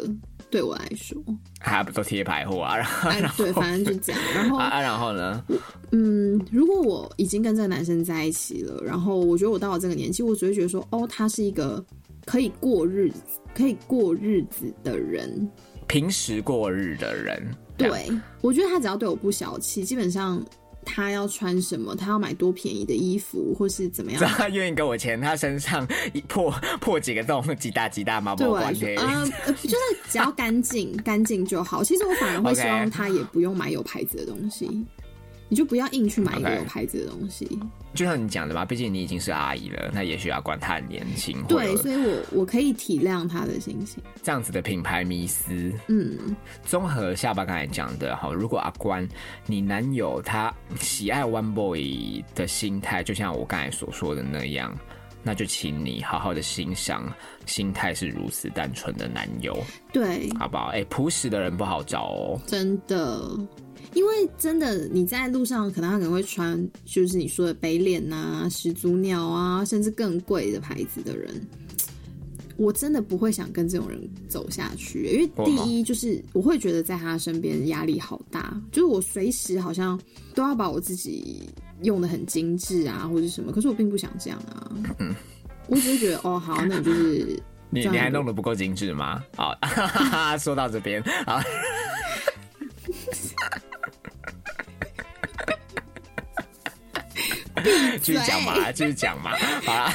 [0.51, 1.17] 对我来说，
[1.61, 2.77] 还不做贴牌货啊？
[2.77, 5.45] 然后，哎，对，反正就这样，然后然后呢？
[5.93, 11.85] 嗯，如果我已经跟这个男生在一起了，然后我觉得我到了这个年纪，我只会觉得说，哦，他是一个
[12.25, 13.21] 可以过日子、
[13.55, 15.49] 可以过日子的人。
[15.87, 17.43] 平时过日的人，
[17.77, 18.11] 对，
[18.43, 20.45] 我觉得他只要对我不小气，基本上
[20.91, 29.03] 他要穿什么，他要买多便宜的衣服，或是怎么样只要， 他愿意给我钱，他身上一破破几个洞，几大几大毛毛对我来说，关的。
[29.03, 29.77] 呃，呃就是
[30.09, 31.85] 只要干净、干净就好。
[31.85, 34.67] 其实我反而会希望 他也不用买有牌子的东西。
[35.49, 37.49] 你就不要硬去买一个有牌子的东西。
[37.95, 44.03] 就像你讲的嘛，毕竟你已经是阿姨了，那也许阿管他很年轻，会对，所以我我可以体谅他的心情。
[44.23, 45.73] 这样子的品牌迷思。
[45.89, 49.07] 嗯，综合下巴刚才讲的，好，如果阿关
[49.47, 54.77] 你男友他喜爱 One Boy 的心态，就像我刚才所说的那样，
[55.23, 57.13] 那就请你好好的欣赏
[57.47, 59.57] 心态是如此单纯的男友，
[59.93, 60.67] 对，好不好？
[60.67, 62.41] 哎、朴实的人不好找哦。
[62.47, 63.29] 真的，
[63.99, 71.35] 因为真的你在路上，可能他可能会穿，就是你说的北脸啊、始祖鸟啊，甚至更贵的牌子的人。
[72.57, 80.01] 我真的不会想跟这种人走下去，因为第一就是我会觉得在他身边压力好大，就是我随时好像
[80.33, 81.51] 都要把我自己
[81.83, 84.71] 用的很精致啊，或者什么，可是我并不想这样啊。
[85.67, 89.25] 我只是觉得哦，好，那你就是 你你还弄得不够精致吗？
[89.37, 89.53] 好，
[90.39, 91.41] 说到这边，好，
[98.03, 99.93] 继续讲嘛，继 续讲嘛，好啦，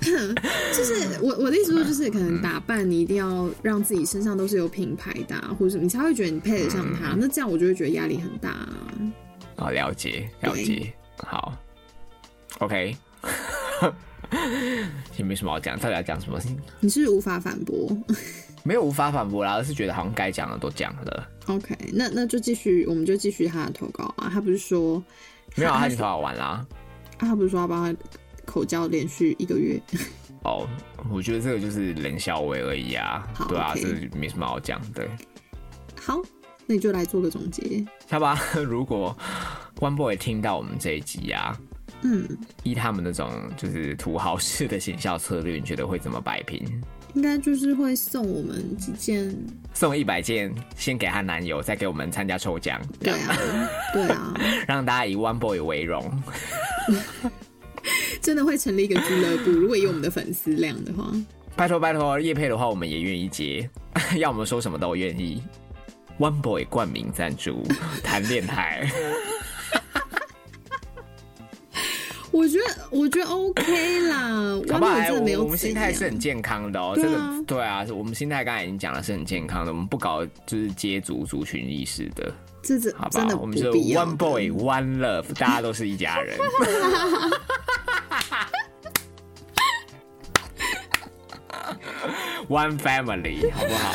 [0.02, 7.14] 就是我我的意思说，就是可能打扮你一定要让自己身上都是有品牌的、啊，或者什么，你才会觉得你配得上他。
[7.18, 8.68] 那这样我就会觉得压力很大、啊。
[9.56, 11.52] 好了解了解，好
[12.60, 12.96] ，OK，
[15.18, 16.38] 也没什么好讲，到底要讲什么？
[16.80, 17.90] 你是无法反驳
[18.62, 21.28] 没有无法反驳啦，而是觉得好像该讲的都讲了。
[21.46, 24.30] ？OK，那那就继续，我们就继续他的投稿啊。
[24.32, 25.02] 他不是说
[25.56, 26.44] 没有啊，他他已经投好完啦。
[26.44, 26.66] 啊，
[27.18, 28.00] 他不是说要帮他
[28.44, 29.80] 口交连续一个月？
[30.44, 30.66] 哦，
[31.10, 35.06] 我觉得这个就是冷笑话而已啊，好对啊这没什么好讲的。
[36.00, 36.20] 好，
[36.66, 37.84] 那你就来做个总结。
[38.08, 39.16] 好吧， 如果
[39.80, 41.58] One Boy 听到我们这一集啊，
[42.02, 42.26] 嗯，
[42.62, 46.64] 依他们那种就是土豪式的行销策略，你觉得会怎么摆平？
[47.14, 49.34] 应该就是会送我们几件，
[49.74, 53.36] 送一百件，先给她男友，再给我们参加抽奖，对啊，
[53.92, 54.34] 对啊，
[54.68, 56.04] 让大家以 One Boy 为荣。
[58.20, 59.50] 真的会成立一个俱乐部。
[59.50, 61.10] 如果有我们的粉丝量的话，
[61.56, 63.68] 拜托拜托，叶配的话我们也愿意接，
[64.18, 65.42] 要我们说什么都愿意。
[66.18, 67.62] One Boy 冠名赞助
[68.02, 68.90] 谈恋爱，
[72.38, 74.56] 我觉得我觉得 OK 啦。
[74.56, 74.80] 我真
[75.14, 83.36] 的没有我们心态是很健康的哦，对啊这个对啊，我们心态刚才已经讲了是很健康的，我们不搞就是接族族群意识的，这这好吧真的？
[83.36, 86.38] 我们就 One Boy One Love，大家都是一家人。
[92.48, 93.92] One Family，好不好？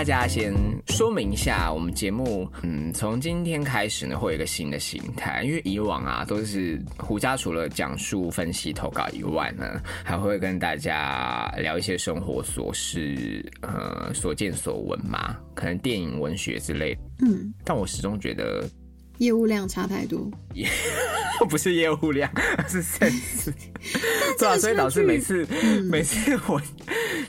[0.00, 0.54] 大家先
[0.86, 5.42] 说明一下，我们节目，嗯，从今天开始呢，会有一个新的形态。
[5.42, 16.96] 因为以往啊，都是胡家除了讲述、分析、投稿以外呢，还会跟大家聊一些生活琐事，呃，所见所闻嘛，可能电影、文学之类。
[17.20, 18.66] 嗯，但我始终觉得
[19.18, 20.30] 业务量差太多。
[21.48, 22.30] 不是业务量，
[22.68, 23.52] 是 sense。
[24.38, 25.46] 对啊，所以导致每次、
[25.90, 26.60] 每次我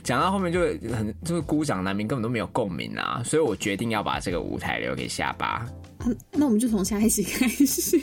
[0.02, 0.60] 讲到后面就
[0.94, 3.22] 很就是孤掌难鸣，根本都没有共鸣啊。
[3.24, 5.66] 所以我决定要把这个舞台留给下巴。
[6.04, 7.96] 嗯，那我们就从下一集开始，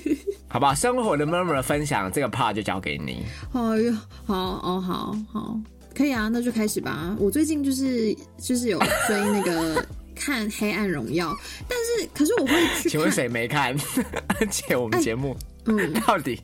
[0.48, 0.74] 好不好？
[0.74, 3.26] 生活的 murmur 分享这个 part 就交给你。
[3.52, 3.94] 哎呦，
[4.26, 5.60] 好哦，好好，
[5.94, 7.16] 可以啊，那就开始吧。
[7.20, 9.86] 我最近就是就是有追那个
[10.16, 11.34] 看《黑暗荣耀》，
[11.68, 12.90] 但是可是我会去。
[12.90, 13.76] 请问谁没看？
[14.40, 15.36] 而且我们节目。
[15.66, 16.42] 嗯，到底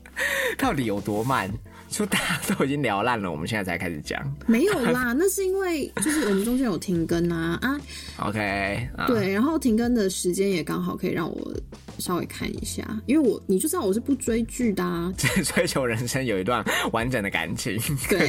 [0.58, 1.50] 到底有多慢？
[1.90, 4.20] 说大家都已经聊烂了，我们现在才开始讲。
[4.46, 7.78] 没有啦， 那是因为就是我们中间有停更啊啊。
[8.18, 11.52] OK，对，然后停更的时间也刚好可以让我
[11.98, 18.26] 稍微看一下，因为我你就知道我是不追剧的，啊，只 追求人生有一段完整的感情，对，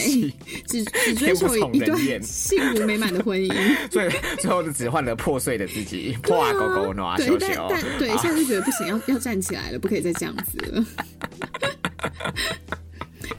[0.68, 7.48] 只只追求一段幸福美满的婚姻，最最后的只换了破碎的自己，破啊狗狗暖羞羞。
[7.70, 10.86] 但但对，现在就觉得不行，要要站起来了，不可以再这样子了。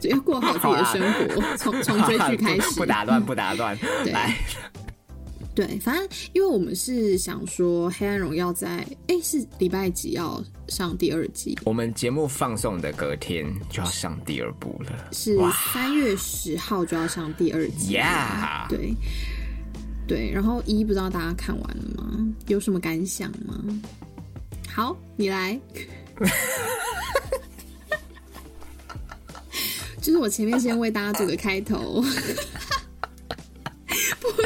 [0.01, 4.13] 就要过好自己的生活，从从追剧开始， 不打乱， 不打乱，对。
[5.55, 15.37] 对，反正因为我们是想说《黑暗荣耀》在哎是礼拜几要上第二季，我们节目放送的隔天就要上第二部了，是
[15.75, 18.67] 三月十号就要上第二季呀。
[18.69, 18.95] 对
[20.07, 22.25] 对，然后一不知道大家看完了吗？
[22.47, 23.57] 有什么感想吗？
[24.73, 25.61] 好，你来。
[30.09, 32.07] 就是我前面先为大家做个开头， 不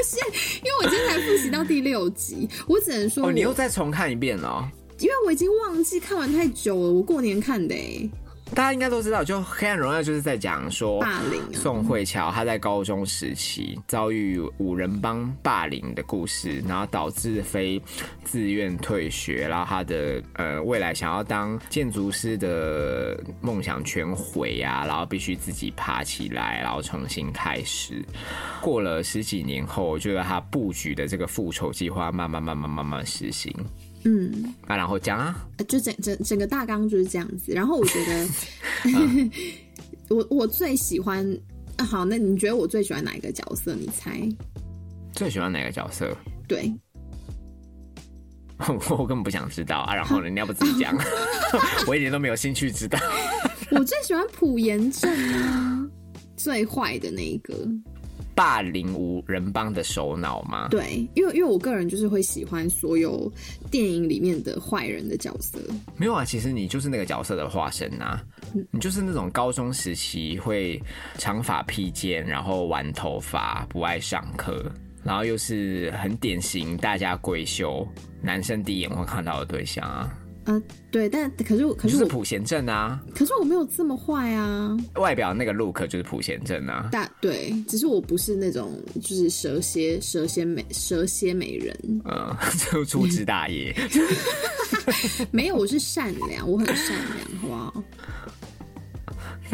[0.03, 0.17] 是，
[0.57, 8.11] 因为我今天才复习到第六集，我只能说，哦，你又再重看一遍哦，因为我已经忘记看完太久了，我过年看的哎。
[8.55, 17.81] 大家应该都知道，就《黑暗荣耀》就是在讲说，霸凌宋慧乔她在高中时期遭遇五人帮霸凌的故事，然后导致非
[18.25, 28.05] 自愿退学，然后她的呃未来想要当建筑师的梦想全毁啊，然后必须自己爬起来，然后重新开始。
[28.61, 33.51] 过了十几年后，就是他布局的这个复仇计划慢慢慢慢慢慢实行。
[34.05, 37.53] 嗯，啊，然后讲啊，就整整整个大纲就是这样子。
[37.53, 38.29] 然后我觉得
[40.11, 41.25] 我我最喜欢，
[41.79, 43.75] 好，那你觉得我最喜欢哪一个角色？
[43.75, 44.29] 你猜？
[45.15, 46.17] 最喜欢哪个角色？
[46.49, 46.73] 对，
[48.91, 49.95] 我根本不想知道啊。
[49.95, 50.97] 然后人家不自己讲，
[51.87, 52.99] 我一点都没有兴趣知道。
[53.71, 55.87] 我最喜欢朴妍正啊，
[56.37, 57.55] 最坏的那一个。
[58.35, 60.69] 霸凌无人帮的首脑吗？
[60.71, 63.31] 对，因为因为我个人就是会喜欢所有
[63.71, 65.59] 电影里面的坏人的角色。
[65.97, 68.23] 没有啊，其实你就是那个角色的化身啊，
[68.71, 70.83] 你就是那种高中时期会
[71.19, 74.65] 长发披肩，然后玩头发，不爱上课，
[75.03, 77.87] 然后又是很典型大家闺秀，
[78.21, 80.13] 男生第一眼会看到的对象啊。
[80.45, 84.77] 呃，对，但可是可是普贤正啊，可是我没有这么坏啊。
[84.97, 86.89] 外表那个 look 就是普贤正啊。
[86.91, 91.77] 大对，只是我不是那种就是蛇蝎蛇蝎美蛇蝎美人。
[92.05, 92.37] 嗯，
[92.71, 93.75] 就粗枝大叶。
[95.31, 97.85] 没有，我是善良，我很善良，好不好？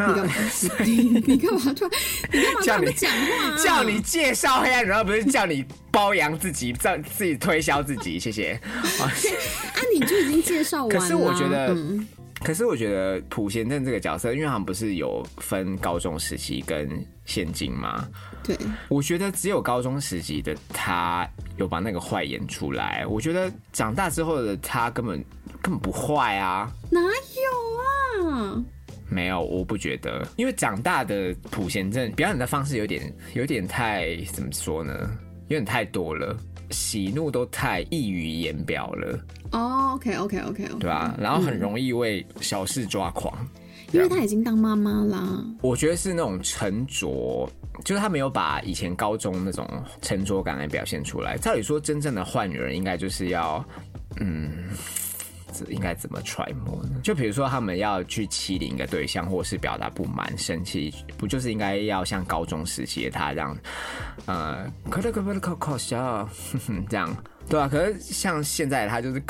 [0.06, 0.32] 你干嘛？
[1.26, 1.92] 你干嘛突然？
[2.32, 3.56] 你干嘛这么讲话？
[3.62, 8.18] 叫你介绍黑暗荣耀，不是叫你包养自己，叫自己推销自己。
[8.18, 8.52] 谢谢。
[8.72, 9.10] 啊，
[9.92, 11.00] 你就已经介绍完了。
[11.00, 11.76] 可是我觉得，
[12.44, 16.88] 可是我觉得普贤正这个角色，因为他们不是有分高中时期跟
[17.24, 18.06] 现今吗？
[18.44, 18.56] 对，
[18.88, 23.04] 我觉得只有高中时期的他有把那个坏演出来。
[23.06, 25.22] 我觉得长大之后的他根本
[25.60, 28.64] 根本不坏啊，哪有啊？
[29.08, 34.92] 没有，我不觉得，因为长大的普贤正表演的方式有点有点太怎么说呢？
[35.48, 36.36] 有点太多了，
[36.70, 39.18] 喜怒都太溢于言表了。
[39.52, 41.16] 哦，OK，OK，OK，对吧？
[41.18, 43.34] 然后很容易为小事抓狂，
[43.92, 45.42] 因为他已经当妈妈啦。
[45.62, 47.50] 我觉得是那种沉着，
[47.82, 49.66] 就是他没有把以前高中那种
[50.02, 51.38] 沉着感来表现出来。
[51.38, 53.64] 照理说，真正的坏女人应该就是要，
[54.20, 54.68] 嗯。
[55.68, 57.00] 应该怎么揣摩呢？
[57.02, 63.56] 就比如说，他们要去欺凌一个对象，或是表达不满、生气，不就是应该要像高中时期的他这样，
[64.26, 66.28] 呃，可乐可乐可可笑，
[66.88, 67.14] 这样
[67.48, 69.20] 对啊，可是像现在他就是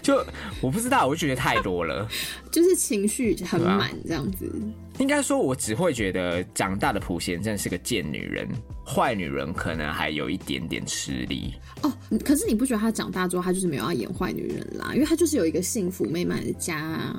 [0.00, 0.24] 就
[0.60, 2.08] 我不知道，我就觉得太多了。
[2.52, 4.50] 就是情绪很满这样子。
[4.98, 8.48] 应该说，我只会觉得长大的普贤真的是个贱女人，
[8.86, 11.54] 坏女人可能还有一点点吃力。
[11.82, 11.92] 哦，
[12.24, 14.92] 可是你不觉得她长大之后，她就是没有要演坏女人啦？
[14.94, 17.16] 因为她就是有一个幸福美满的家啊。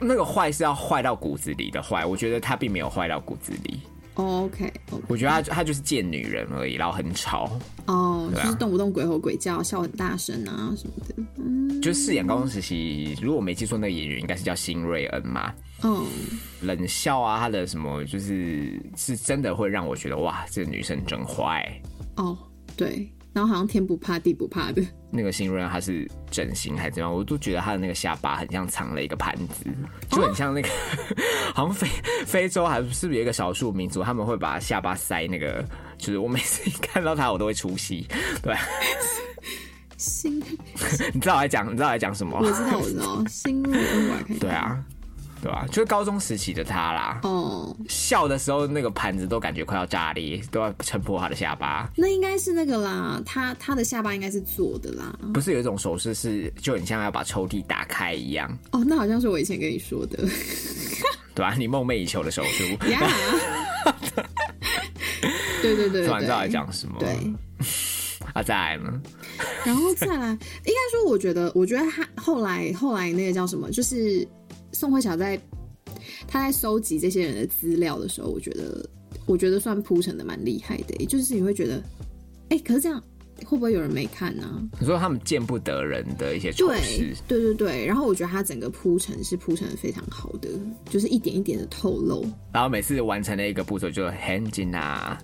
[0.00, 3.80] 那个坏是要坏到骨子里的坏，我觉得她并没有坏到骨子里。
[4.14, 4.70] 哦 OK，
[5.08, 7.50] 我觉得他他就是贱女人而已，然后很吵。
[7.86, 11.14] 哦，就是动不动鬼吼鬼叫，笑很大声啊什么的。
[11.36, 15.52] 嗯就饰演高中时期，如果我没记错，那个演员应该是叫辛瑞恩嘛。
[15.82, 16.06] 嗯，
[16.60, 21.66] 冷笑啊，他的什么就是是真的会让我觉得哇，这个女生真坏。
[22.16, 22.38] 哦，
[22.76, 24.82] 对，然后好像天不怕地不怕的。
[25.10, 29.64] 那个新润他是整形还是怎样，我都觉得他的那个下巴很像藏了一个盘子，
[30.10, 30.68] 就很像那个，
[31.54, 31.88] 好像非
[32.24, 35.64] 非洲还是不是有一个少数民族，他们会把下巴塞那个，
[35.98, 38.06] 就是我每次一看到他我都会出戏，
[38.42, 38.56] 对，
[39.98, 40.40] 新，
[41.12, 42.46] 你知道我在讲，你知道我在讲什么我？
[42.50, 44.38] 知道我知道，心入恩我来看。
[44.38, 44.82] 对，啊，
[45.42, 51.90] 对啊，就是高中时期的他啦，哦，笑的时候那个盘子都感觉快要炸裂，都要撑破他的下巴。
[51.96, 55.18] 那应该是那个啦，他他的下巴应该是做的啦。
[55.34, 60.18] 不是有一种手势是就很像要把抽屉打开一样，哦，那好像是我以前跟你说的
[61.34, 63.00] 对吧、你梦寐以求的手术，呀。
[65.62, 66.96] 对对对对，突然知道在讲什么。
[66.98, 67.08] 对，
[68.34, 69.00] 啊，再来呢？
[69.64, 74.26] 然后再来，应该说，我觉得，我觉得他后来后来那个叫什么，就是
[74.72, 75.40] 宋慧乔在
[76.26, 78.88] 他在收集这些人的资料的时候，我觉得
[79.26, 81.82] 我觉得算铺陈的蛮厉害的，就是你会觉得，
[82.48, 83.02] 哎、可是这样
[83.44, 90.48] 会不会有人没看呢、你说他们见不得人的一些丑对事，对对对，然后我觉得他整个铺陈是铺陈的非常好的，
[90.88, 92.24] 就是一点一点的透露。
[92.52, 95.18] 然后每次完成了一个步骤就很紧啊，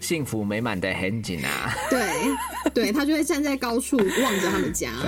[0.00, 2.06] 幸福美满的很紧啊，对
[2.74, 4.92] 对，他就会站在高处望着他们家。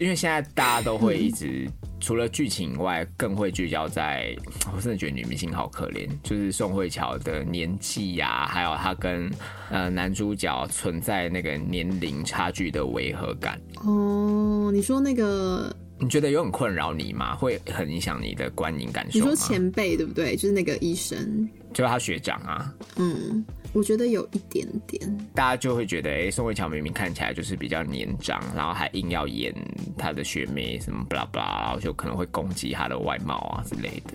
[0.00, 1.70] 因为现在大家都会一直、
[2.00, 4.34] 除了剧情以外，更会聚焦在，
[4.74, 9.30] 我真的觉得女明星好可怜，就是宋慧乔的年纪呀、还有她跟
[9.68, 13.60] 呃男主角存在那个年龄差距的违和感。
[13.84, 15.70] 哦，你说那个，
[16.00, 17.36] 你觉得有很困扰你吗？
[17.36, 19.18] 会很影响你的观影感受？
[19.18, 20.34] 你说前辈对不对？
[20.34, 23.44] 就是那个医生，就是他学长啊，嗯，
[23.74, 25.28] 我觉得有一点点。
[25.34, 29.54] 大家就会觉得，哎、宋慧乔明明看起来就是比较年长，然后还硬要演
[29.98, 34.14] 她的学妹什么巴拉巴拉，然后就可能会攻击她的外貌啊之类的，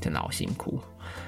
[0.00, 0.78] 真的好辛苦。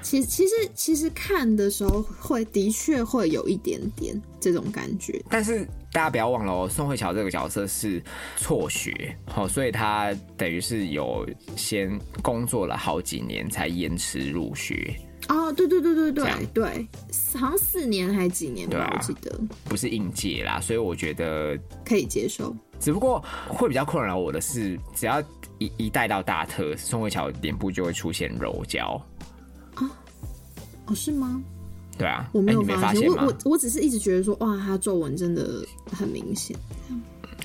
[0.01, 5.21] 其其实其实看的时候会的确会有一点点这种感觉。
[5.29, 8.01] 但是大家不要忘了哦，宋慧乔这个角色是
[8.37, 14.95] 辍学，好、所以她等于是有先工作了好几年才延迟入学，
[15.29, 16.87] 哦，对对对对对对，
[17.33, 22.55] 好像四年还几年吧，啊我记得不是应届啦，所以我觉得可以接受。
[22.79, 25.19] 只不过会比较困扰我的是，只要
[25.57, 29.01] 一一带到大特，宋慧乔脸部就会出现柔焦。
[30.87, 31.41] 哦，是吗？
[31.97, 33.09] 对啊，我没有发现？
[33.09, 36.55] 我我我只是一直觉得说，哇，他皱纹真的很明显，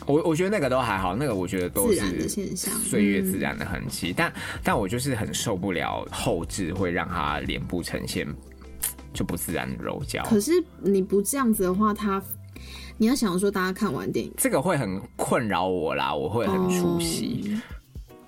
[0.04, 4.12] 我我觉得那个都还好，那个我觉得都是自然的现象，岁月嗯自然的痕迹。
[4.14, 4.30] 但
[4.62, 8.26] 但我就是很受不了后置会让他脸部呈现
[9.14, 12.22] 就不自然的柔焦，可是你不这样子的话，他
[12.98, 17.42] 你要想说，大家看完电影这个会很困扰我啦，我会很出戏。
[17.56, 17.60] 哦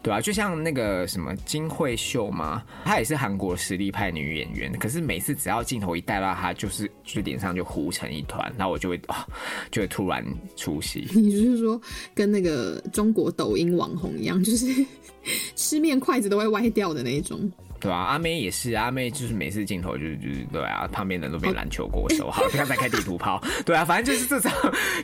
[0.04, 9.26] 对啊，就像那个什么金惠秀嘛，她也是韩国实力派女演员，可是每次只要镜头一带到她，就是就是脸上就糊成一团，然后我就会啊、
[9.70, 10.22] 就会突然
[10.56, 11.08] 出戏。
[11.16, 11.80] 你就是说
[12.14, 14.66] 跟那个中国抖音网红一样，就是
[15.56, 17.50] 吃面筷子都会歪掉的那种。
[17.80, 24.52] 对啊，阿妹也是，阿妹就是每次镜头就是就是对啊，旁边人都变篮球国手，好，不要再开地图炮， 对啊，反正就是这种，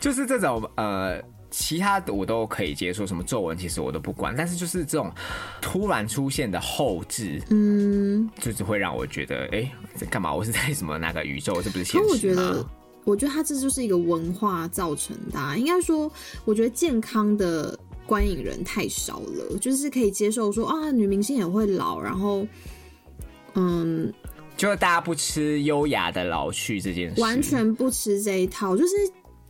[0.01, 1.20] 就是这种呃，
[1.51, 5.12] 其他的我都可以接受，什么皱纹其实我都不管，但是就是这种
[5.61, 10.34] 突然出现的后置，嗯，就是会让我觉得，哎、在干嘛？
[10.34, 11.61] 我是在什么哪个宇宙？
[11.62, 12.66] 这不是现可我实吗觉得？，
[13.05, 16.11] 我觉得它这就是一个文化造成的啊、应该说，
[16.44, 22.46] 我觉得健康的观影人太少了，就是可以接受说啊，女明星也会老，然后。
[23.55, 24.12] 嗯，
[24.57, 28.94] 就是大家不吃优雅的老去这件事，完全不吃这一套，就是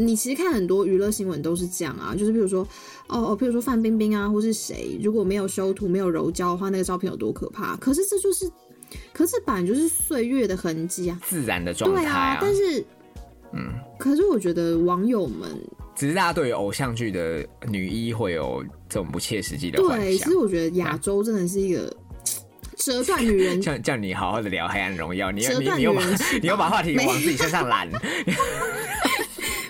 [0.00, 2.66] 你其实看很多娱乐新闻都是这样啊，就是比如说，
[3.08, 7.76] 哦哦，比如说范冰冰啊，或是谁，如果没有修图、没有柔焦的话，那个照片有多可怕？
[7.76, 8.50] 可是这就是，
[9.12, 12.84] 可是这本来就是岁月的痕迹啊，自然的状态对啊，但是，
[13.52, 15.48] 嗯，可是我觉得网友们
[15.94, 20.36] 只是大家对于偶像剧的女一会有这种不切实际的幻对，其实。
[20.36, 21.94] 我觉得亚洲真的是一个。
[22.80, 26.02] 折断女人叫叫你好好的聊《黑暗荣耀》，你折断你你又把
[26.40, 27.86] 你又把话题往自己身上揽。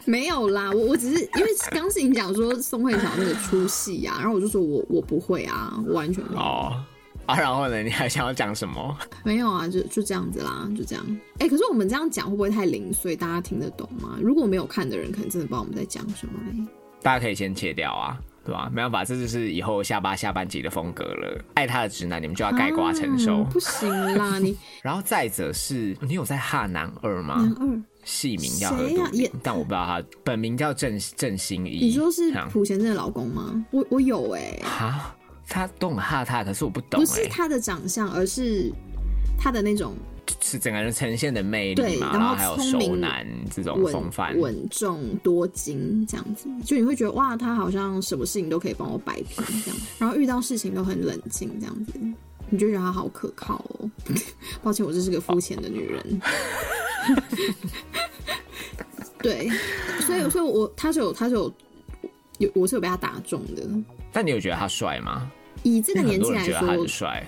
[0.05, 6.39] 没有啦，我我只是因为刚是你讲说宋慧乔那个出戏啊，然后我就说我我不会啊，我完全没有。
[6.41, 6.85] 哦，
[7.27, 7.83] 啊，然后呢？
[7.83, 8.97] 你还想要讲什么？
[9.25, 11.05] 没有啊，就就这样子啦，就这样。
[11.39, 13.15] 哎、可是我们这样讲会不会太零碎？
[13.15, 14.19] 大家听得懂吗？
[14.21, 16.67] 如果没有看的人，可能真的不知道我们在讲什么、欸。
[17.03, 18.69] 大家可以先切掉啊，对吧？
[18.71, 21.43] 没办法，这就是以后下巴下半集的风格了。
[21.55, 23.43] 爱他的直男，你们就要盖瓜承受。
[23.43, 23.89] 啊不行
[24.19, 27.37] 啦，你 然后再者是你有在哈男二吗？
[27.37, 28.75] 男二，戏名叫
[29.43, 31.79] 但我不知道他本名叫郑郑欣宜。
[31.81, 33.65] 你说是朴贤镇的老公吗？
[33.71, 35.15] 我我有哎、哈，
[35.47, 38.73] 他都很哈他，可是我不懂哎、不是他的长相，而是
[39.39, 39.95] 他的那种
[40.41, 44.39] 是整个人呈现的魅力嘛，对然后还有熟聪明男这种风稳范。
[44.39, 51.93] 稳重多金这样子，就你会觉得哇，他好像什么事情都可以帮我摆平这样，然后遇到事情都很冷静这样子，
[52.49, 53.91] 你就觉得他好可靠哦。
[54.63, 56.21] 抱歉，我这是个肤浅的女人。
[59.23, 59.49] 对，
[60.01, 61.53] 所以所以我他是有他是有
[62.39, 63.63] 有我是有被他打中的。
[64.13, 65.31] 但你有觉得他帅吗？
[65.63, 67.25] 以这个年纪来多人觉得他说很，帅。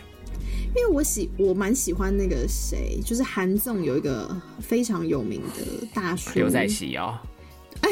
[0.75, 7.19] 因为我喜我蛮喜欢那个谁，就是韩综有一个非常有名的大叔刘在熙哦，
[7.83, 7.91] 哎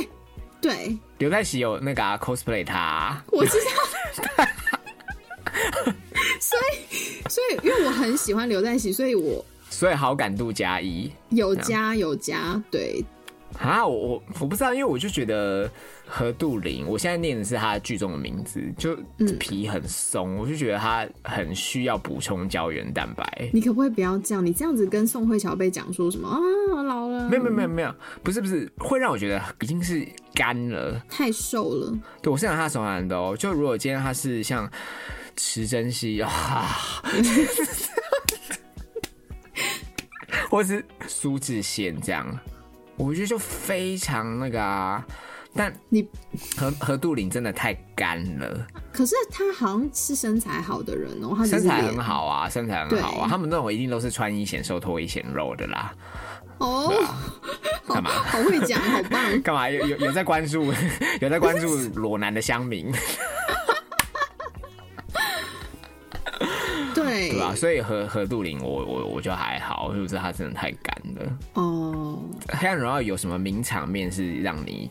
[0.62, 3.52] 对，刘在熙有那个、啊、cosplay 他啊、我知
[4.36, 4.46] 道。
[6.40, 6.78] 所以，
[7.28, 9.44] 所以，因为我很喜欢刘在熙，所以我
[9.80, 13.02] 所以好感度加一有加有加，对，
[13.58, 13.86] 啊！
[13.86, 15.70] 我我我不知道，因为我就觉得
[16.06, 23.48] 何杜林，我现在念的是他剧中的名字，就嗯皮很松，我就觉得他很需要补充胶原蛋白。
[23.54, 24.44] 你可不可以不要这样？
[24.44, 26.38] 你这样子跟宋慧乔被讲说什么啊？
[26.82, 31.02] 老了，没有没有没有没有，不是不是，会让我觉得已经是干了。
[31.08, 31.98] 太瘦了。
[32.20, 34.70] 对我是讲他熟男的哦，就如果今天他是像
[35.36, 36.68] 池珍熙啊，
[40.51, 42.26] 或是苏志燮这样，
[42.96, 45.05] 我觉得就非常那个啊。
[45.53, 46.09] 但你
[46.57, 53.28] 何何杜林真的太干了，可是他好像是身材好的人哦，他身材很好啊，身材很好啊。
[53.28, 55.92] 他们那种一定都是穿衣显瘦脱衣显肉的啦。
[56.59, 56.92] 哦，
[57.84, 59.20] 好 干嘛好会讲，好棒。
[59.42, 60.72] 干嘛有有有在关注
[61.20, 62.92] 有在关注裸男的乡民，
[66.95, 67.55] 对对吧？
[67.55, 71.38] 所以何何杜林我我我就还好，就是他真的太干了。
[71.55, 74.91] 哦，黑暗荣耀有什么名场面是让你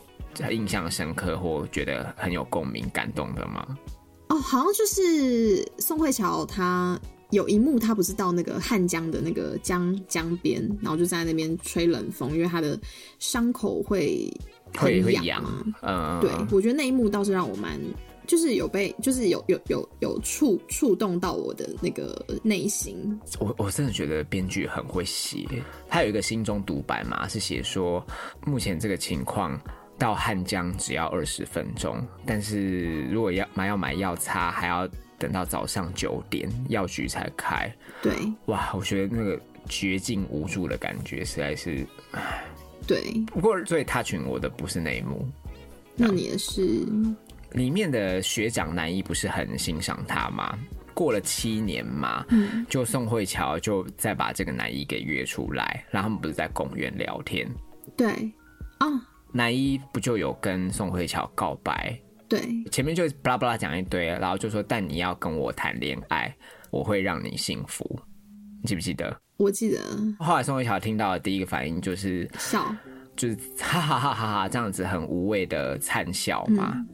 [0.50, 3.66] 印象深刻或觉得很有共鸣、感动的吗？
[4.28, 6.98] 哦，好像就是宋慧乔，她
[7.30, 12.78] 有一幕，她不是到那个汉江的那个江江边，然后就在那边吹冷风，因为她的
[13.18, 14.32] 伤口会
[14.78, 17.78] 会会痒很痒嘛。，嗯，对，我觉得那一幕倒是让我蛮，
[18.30, 23.20] 就是有被，就是有有有有触触动到我的那个内心。
[23.40, 25.48] 我我真的觉得编剧很会写，
[25.88, 28.06] 他有一个心中独白嘛，是写说
[28.46, 29.60] 目前这个情况。
[29.98, 37.70] 到汉江只要二十分钟，但是如果要买要买药擦，还要等到早上九点药局才开。
[38.00, 38.14] 对
[38.46, 41.86] 哇，我觉得那个绝境无助的感觉实在是。
[42.86, 45.28] 对，不过最 touch 我的不是那一幕，
[45.96, 46.82] 那你也是，
[47.52, 50.58] 里面的学长男一不是很欣赏他吗？
[50.94, 52.66] 过了七年嘛，嗯。
[52.68, 57.48] 就宋慧乔就再把这个男一给约出来，然后他们不是在公园聊天，
[57.96, 58.08] 对。
[58.78, 58.86] 啊，
[59.32, 61.98] 男一不就有跟宋慧乔告白，
[62.28, 62.40] 对。
[62.70, 66.34] 前面就巴拉巴拉讲一堆，然后就说但你要跟我谈恋爱，
[66.70, 68.00] 我会让你幸福，
[68.62, 69.20] 你记不记得？
[69.36, 69.80] 我记得。
[70.18, 72.74] 后来宋慧乔听到的第一个反应就是笑，
[73.16, 76.88] 就是哈哈哈哈哈这样子很无谓的灿笑嘛，嗯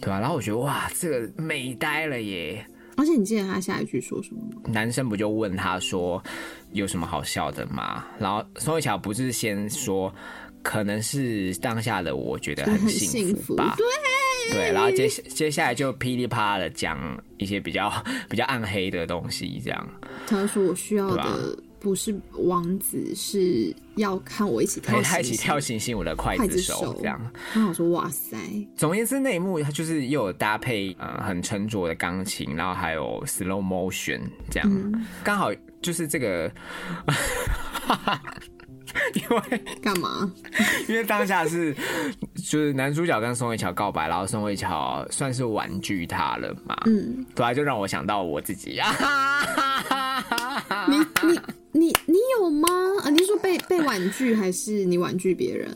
[0.00, 2.64] 对吧、然后我觉得哇，这个美呆了耶！
[2.96, 4.60] 而且你记得他下一句说什么吗？
[4.66, 6.22] 男生不就问他说
[6.72, 8.04] 有什么好笑的吗？
[8.18, 10.12] 然后宋慧乔不是先说
[10.62, 13.86] 可能是当下的我觉得很很幸幸福，福吧，对
[14.52, 16.98] 对，然后接接下来就噼里啪啦的讲
[17.38, 17.90] 一些比较
[18.28, 19.88] 比较暗黑的东西，这样
[20.26, 26.74] 他说我需要的不是王子，是要看我一起跳陪他一起跳星星我的筷筷子子手。
[26.84, 27.18] 手这样。
[27.54, 28.36] 然后我说哇塞，
[28.76, 34.20] 总而言之，那一幕它就是又有搭配呃很沉着的钢琴，然后还有 slow motion
[34.50, 35.06] 这样，嗯。
[35.24, 35.50] 刚、好
[35.80, 36.50] 就是这个，
[39.14, 39.40] 因为
[39.80, 40.30] 干嘛？
[40.88, 41.74] 因为当下是
[42.34, 48.78] 就是男主角跟宋慧乔告白，然后宋慧乔算是婉拒他了嘛，嗯，对啊，就让我想到我自己。
[48.78, 48.92] 啊，
[50.88, 50.98] 你
[51.28, 51.40] 你
[51.72, 52.68] 你你有吗？
[53.02, 55.68] 啊，你是说被被婉拒，还是你婉拒别人？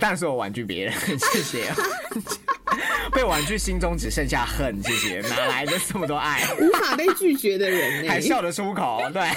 [0.00, 0.94] 当然是我婉拒别人，
[1.32, 1.72] 谢谢。
[3.12, 6.48] 被婉拒心中只剩下恨，谢谢，哪来的这么多爱？
[6.58, 9.22] 无法被拒绝的人呢、还笑得出口，对。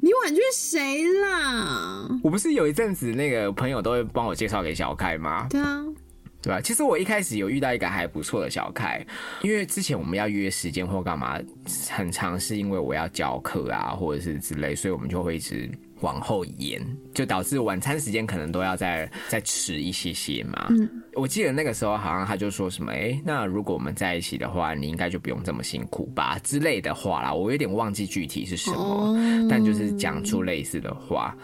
[0.00, 2.08] 你婉拒谁啦？
[2.22, 5.46] 我不是有一阵子那个朋友都会帮我介绍给小开吗？
[5.50, 5.84] 对啊，
[6.46, 6.60] 对吧？
[6.60, 9.04] 其实我一开始有遇到一个还不错的小开，
[9.42, 11.40] 因为之前我们要约时间或干嘛，
[11.90, 15.68] 很长是因为我要教课啊，或者是之类，所以我们就会一直
[16.02, 16.80] 往后延，
[17.12, 20.68] 就导致晚餐时间可能都要再再迟一些些嘛。
[20.70, 27.34] 嗯，我记得那个时候好像他就说什么，哎、那如果我们在一起的话，你应该就不用这么辛苦吧之类的话啦。
[27.34, 31.36] 我有点忘记具体是什么，哦但就是讲出类似的话，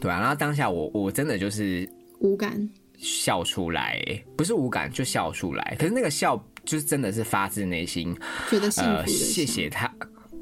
[0.00, 0.18] 对啊。
[0.18, 1.86] 然后当下我我真的就是
[2.20, 2.66] 无感。
[2.96, 4.00] 笑出来，
[4.36, 5.76] 不是无感就笑出来。
[5.78, 8.14] 可是那个笑就是真的是发自内心，
[8.50, 9.92] 觉得幸福的、呃，谢谢他，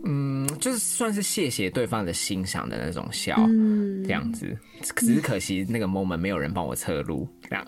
[0.04, 4.56] 嗯，就是算是谢谢对方的欣赏的那种笑，嗯这样子。
[4.96, 7.64] 只是可惜那个 moment 没有人帮我侧录，这样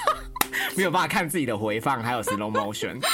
[0.76, 2.98] 没有办法看自己的回放，还有 slow motion。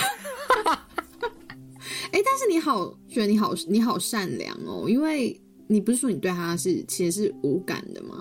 [2.12, 8.16] 哎、但是你好，觉得你好，你好善良哦，因为你不是说你对他是其实是无感的吗？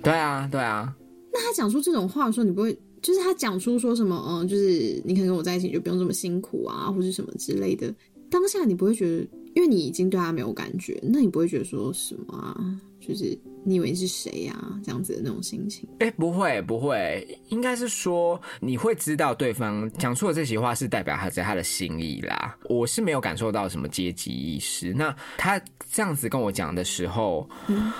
[0.00, 0.94] 对啊，对啊，
[1.32, 7.94] 那他讲出这种话的时候，你不会，就是他讲出说什么，嗯，就是你肯跟我在一起就不用这么辛苦啊，或者什么之类的。
[8.30, 12.80] 当下你不会觉得，因为你已经对他没有感觉，那你不会觉得说什么啊？
[13.00, 14.80] 就是你以为你是谁呀、啊？
[14.82, 15.88] 这样子的那种心情。
[15.98, 22.56] 哎、不会不会，应该是说你会知道对方讲出的这些话是代表他在他的心意啦。
[22.68, 24.94] 我是没有感受到什么阶级意识。
[24.94, 27.48] 那他这样子跟我讲的时候，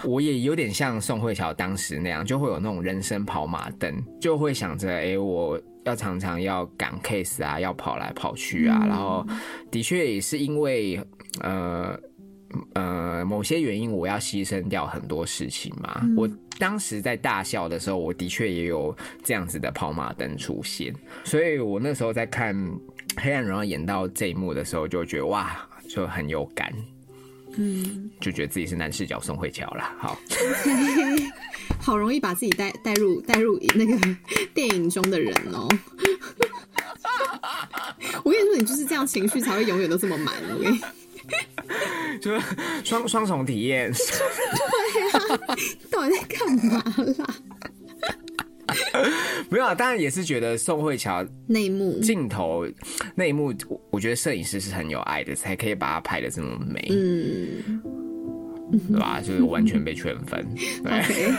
[0.05, 5.61] 我也有点像宋慧乔当时那样，就会有那种人生跑马灯，就会想着，哎、我。
[5.85, 9.27] 要常常要赶 case 啊，要跑来跑去啊，然后
[9.71, 11.01] 的确也是因为
[11.41, 11.99] 呃
[12.75, 16.03] 呃某些原因，我要牺牲掉很多事情嘛。
[16.17, 16.29] 我
[16.59, 22.55] 当时在大笑的时候，我的确也有这样子的跑马灯出现，所以我那时候在看
[23.17, 26.73] 《黑暗荣耀》演到这一幕的时候，就觉得哇，就很有感，
[27.57, 29.95] 嗯，就觉得自己是男视角宋慧乔啦。
[29.99, 30.19] 好，
[31.81, 33.99] 好容易把自己带带入带入那个
[34.55, 35.69] 电影中的人哦。
[38.25, 40.35] 我跟你说，你就是这样，情绪才会永远都这么满。
[40.55, 40.81] 我跟你
[42.21, 42.41] 就是
[42.85, 43.93] 双双重体验。
[45.91, 46.83] 到底在干嘛
[47.19, 47.35] 啦？
[49.51, 52.67] 没有啊，当然也是觉得宋慧乔内幕，镜头
[53.15, 57.83] 那一幕，我我觉得摄影师是很有爱的，才可以把它拍的这么美，嗯
[58.89, 59.21] 对吧？
[59.21, 60.47] 就是完全被圈粉。
[60.83, 61.33] 对。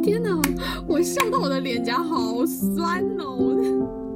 [0.02, 0.40] 天哪，
[0.88, 4.09] 我笑到我的脸颊好酸哦！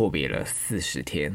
[0.00, 1.30] 阔别了四十天，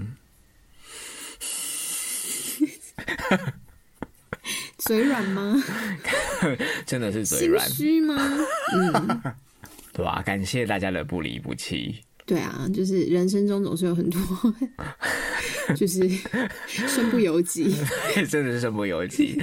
[4.79, 5.63] 嘴软吗？
[6.83, 8.15] 真的是嘴心软，虚吗？
[8.73, 9.21] 嗯，
[9.93, 10.23] 对吧？
[10.25, 11.99] 感谢大家的不离不弃。
[12.25, 14.19] 对啊，就是人生中总是有很多，
[15.77, 16.09] 就是
[16.65, 17.71] 身不由己。
[18.27, 19.39] 真的是身不由己。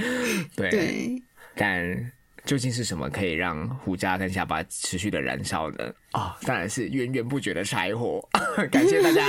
[0.53, 1.23] 对，对，
[1.55, 2.11] 但
[2.45, 5.93] 究竟是什么可以让胡渣跟下巴持续的燃烧呢？
[6.11, 8.21] 哦，当然是源源不绝的柴火。
[8.69, 9.25] 感谢大家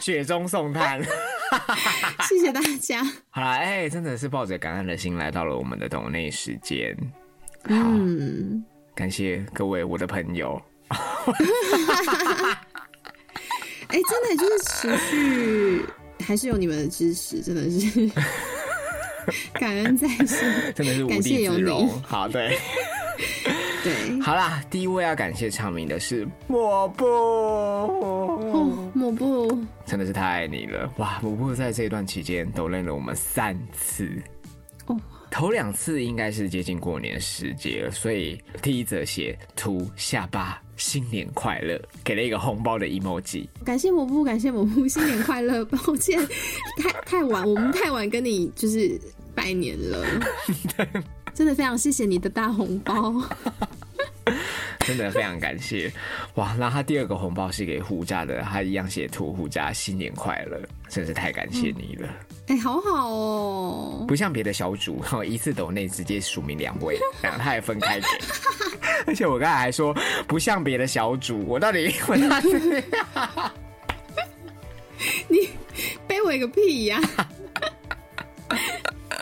[0.00, 1.02] 雪中送炭。
[2.28, 3.04] 谢谢大家。
[3.28, 6.96] 好啦，哎、真的是抱着感恩的心来到了我们的懂内时间。
[7.64, 10.60] 嗯，感谢各位我的朋友。
[13.88, 15.84] 哎、真的就是持续，
[16.24, 18.10] 还是有你们的支持，真的是
[19.54, 20.38] 感恩在心。
[20.74, 22.02] 真的是无感谢有你地自容。
[22.02, 22.58] 好，对，
[23.84, 31.18] 对，好啦，第一位要感谢唱名的是抹布，哦，抹布，真的是太爱你了哇！
[31.22, 34.10] 抹布在这一段期间都累了我们三次，
[34.86, 34.96] 哦，
[35.30, 43.46] 头两次应该是接近过年时节了，所以第一则写图下巴新年快乐，给了一个红包的 emoji。
[43.64, 45.64] 感谢抹布，感谢抹布，新年快乐！
[45.66, 46.18] 抱歉，
[46.78, 49.00] 太太晚，我们太晚跟你就是
[49.34, 50.06] 拜年了，
[51.34, 53.22] 真的非常谢谢你的大红包。
[54.86, 55.90] 真的非常感谢
[56.34, 56.54] 哇！
[56.58, 60.60] 那他第二个红包是给胡家的，他一样写图胡家新年快乐，
[60.90, 62.08] 真是太感谢你了。
[62.48, 68.06] 哎、好好哦，不像别的小组，一次抖内直接署名两位， 他还分开给。
[69.06, 69.94] 而且我刚才还说
[70.26, 72.48] 不像别的小组，我到底我到底
[75.28, 75.48] 你
[76.06, 77.00] 背我一个屁呀、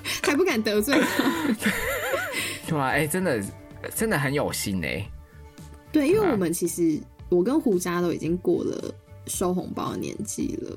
[0.22, 1.24] 还不敢得罪他。
[2.66, 3.42] 对啊，哎、真的
[3.94, 5.04] 真的很有心哎、
[5.90, 8.94] 对，因为我们其实我跟胡渣都已经过了
[9.26, 10.70] 收红包的年纪了，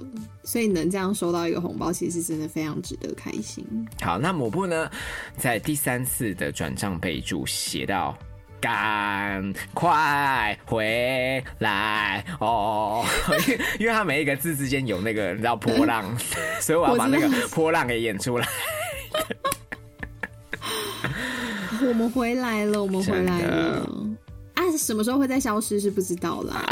[0.44, 3.66] 所以能这样收到一个红包，其实真的非常值得开心。
[4.02, 4.90] 好，那抹布呢，
[5.38, 8.18] 在第三次的转账备注写到。
[8.62, 13.06] 赶快回来哦！
[13.48, 16.18] 因为因为他每一个字之间有那个你知道波浪，
[16.60, 18.48] 所以我要把那个波浪给演出来。
[21.88, 23.90] 我们回来了，我们回来了。
[24.56, 26.66] 啊，什么时候会再消失是不知道啦。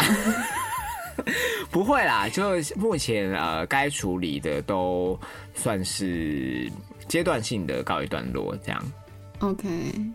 [1.69, 2.43] 不会啦，就
[2.75, 5.19] 目前呃该处理的都
[5.53, 6.69] 算是
[7.07, 8.91] 阶段性的告一段落，这样。
[9.39, 9.67] OK，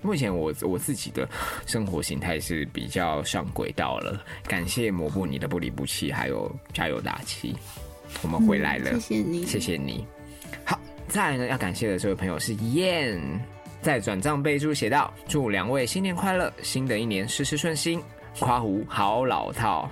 [0.02, 1.28] 目前我我自己的
[1.66, 7.54] 生活形态是比较上轨道了，感谢抹布你的不离不弃，还有加油打气，
[8.22, 10.06] 我们回来了，嗯谢谢你，谢谢你。
[11.08, 13.18] 好，再来呢，要感谢的这位朋友是燕，
[13.80, 18.00] 在转账备注写道：祝两位新年快乐，新的一年事事顺心。
[18.38, 19.90] 夸胡好老套，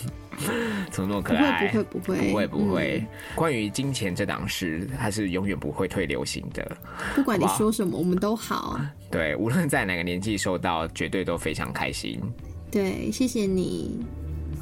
[0.90, 1.68] 怎么那么可爱？
[1.68, 6.76] 不会不会不会不会不会嗯关于金钱这档事，它是永远不会退流行的。
[7.14, 8.80] 不管你说什么，我们都好。
[9.10, 12.18] 对，无论在哪个年纪收到，绝对都非常开心。
[12.70, 14.02] 对，谢谢你。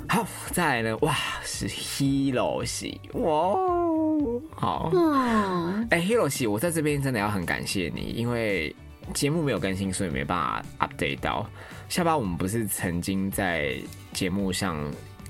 [0.09, 1.15] 好，再来呢，哇，
[1.45, 4.02] 是 Hero 系，哇哦，
[4.51, 8.75] 好，哦，哎、h e r o 系，我在这边真的要很感谢你，因为
[9.15, 11.47] 节目没有更新，所以没办法 update 到。
[11.89, 13.77] 下巴，我们不是曾经在
[14.13, 14.79] 节目上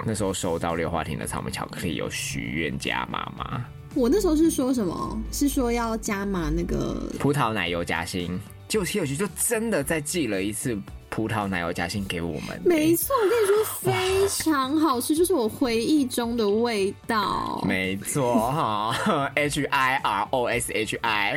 [0.05, 3.65] 那时候收到六花亭的草莓巧克力有许愿加码吗？
[3.95, 5.21] 我那时候是说什么？
[5.31, 10.79] 是说要加码那个葡萄奶油夹心，结果 Hero 系就真的再寄了一次
[11.15, 17.63] 葡萄奶油夹心给我们、没错，我跟你说非常好吃，就是我回忆中的味道。
[17.69, 21.37] 没错哈，H I R O S H I，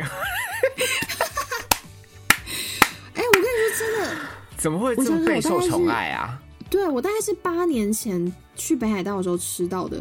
[3.12, 4.16] 哎、我跟你说真的，
[4.56, 6.40] 怎么会这么备受宠爱啊？
[6.70, 9.98] 对我大概是八年前去北海道的时候吃到的。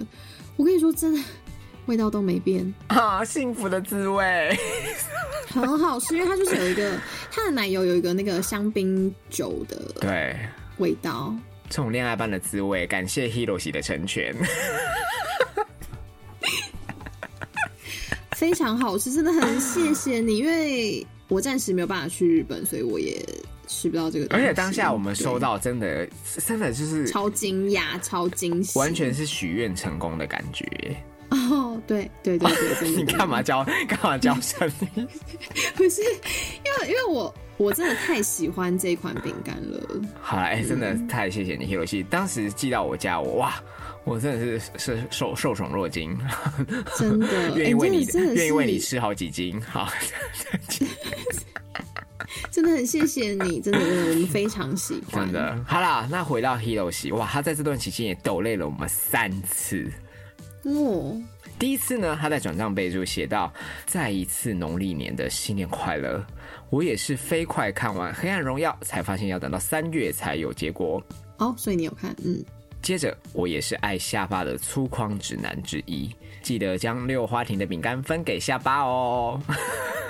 [0.55, 1.21] 我跟你说真的，
[1.85, 4.57] 味道都没变，啊，幸福的滋味。
[5.49, 6.99] 很好吃，因为它就是有一个
[7.31, 10.37] 它的奶油有一个那个香槟酒的对，
[10.77, 11.33] 味道。
[11.69, 14.35] 这种恋爱般的滋味，感谢 Hiroshi 的成全。
[18.35, 23.17] 非常好吃，真的很谢谢你，因为我暂时没有办法去日本，所以我也
[23.65, 24.45] 吃不到这个东西。
[24.45, 26.05] 而且当下我们收到，真的
[26.45, 30.67] 真的就是超惊讶、超惊喜，完全是许愿成功的感觉。
[31.85, 35.07] 哦，对对对对， 你干嘛教干嘛教声音？
[35.75, 36.07] 不是因
[36.81, 39.81] 为因为我我真的太喜欢这款饼干了，
[40.21, 42.03] 好了，哎、真的太谢谢你，Hiroshi。
[42.05, 43.63] 当时寄到我家，我哇，
[44.03, 46.17] 我真的是是受受宠若惊，
[46.97, 49.61] 真的，愿意为你愿意为你吃好几斤。
[49.61, 49.89] 好，
[52.51, 56.07] 真的很谢谢你，真的真的，我们非常喜欢，真的好啦。
[56.11, 59.89] 那回到 Hiroshi，哇，他在这段期间也抖累了我们三次。
[60.63, 61.15] 哦，
[61.57, 63.51] 第一次呢，他在转账备注写到
[63.87, 66.23] ：“再一次农历年的新年快乐。”
[66.69, 71.01] 我也是飞快看完《黑暗荣耀》，才发现要等到三月才有结果。
[71.37, 72.43] 哦，所以你有看，嗯，
[72.81, 79.39] 接着，我也是爱下巴的粗犷指南之一，记得将六花亭的饼干分给下巴哦。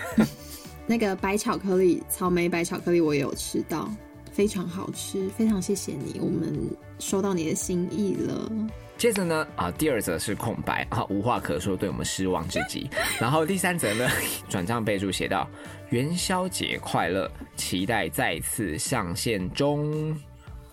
[0.87, 3.91] 那个白巧克力，草莓白巧克力我也有吃到，
[4.35, 6.53] 非常好吃，非常谢谢你，我们
[6.99, 8.51] 收到你的心意了。
[8.97, 12.89] 接着呢，啊，第二则是空白啊，无话可说，对我们失望至极。
[13.17, 14.09] 然后第三则呢，
[14.49, 15.49] 转账备注写到：
[15.89, 20.13] 元宵节快乐，期待再次上线中。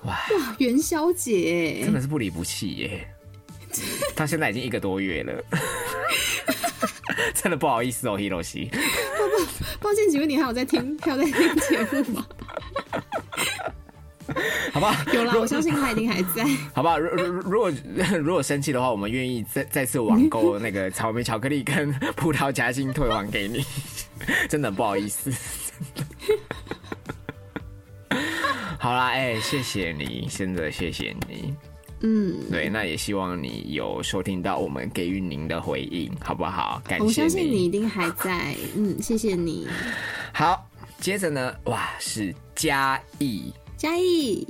[0.02, 0.18] 哇，
[0.58, 3.08] 元宵节真，的是不离不弃耶！
[4.16, 5.40] 到现在已经一个多月了，
[7.32, 8.68] 真的不好意思哦，Hiroshi。
[9.80, 12.26] 抱歉， 请问你还有在听，还有在听节目吗？
[14.72, 16.44] 好吧，有啦，我相信他一定还在。
[16.72, 17.72] 好吧，如如如果
[18.22, 23.64] 如果生气的话，我们愿意再再次网购那个草莓巧克力跟葡萄夹心退还给你，
[24.48, 25.30] 真的不好意思。
[28.78, 31.54] 好啦，哎、谢谢你，真的谢谢你。
[32.00, 36.80] 嗯，对，那也希望你有收听到我们给予您的回应，好不好？
[36.84, 38.56] 感谢我相信你一定还在。
[38.76, 39.68] 嗯，谢谢你，
[40.32, 40.68] 好，
[40.98, 43.52] 接着呢，哇，是嘉义。
[43.76, 44.46] 嘉义。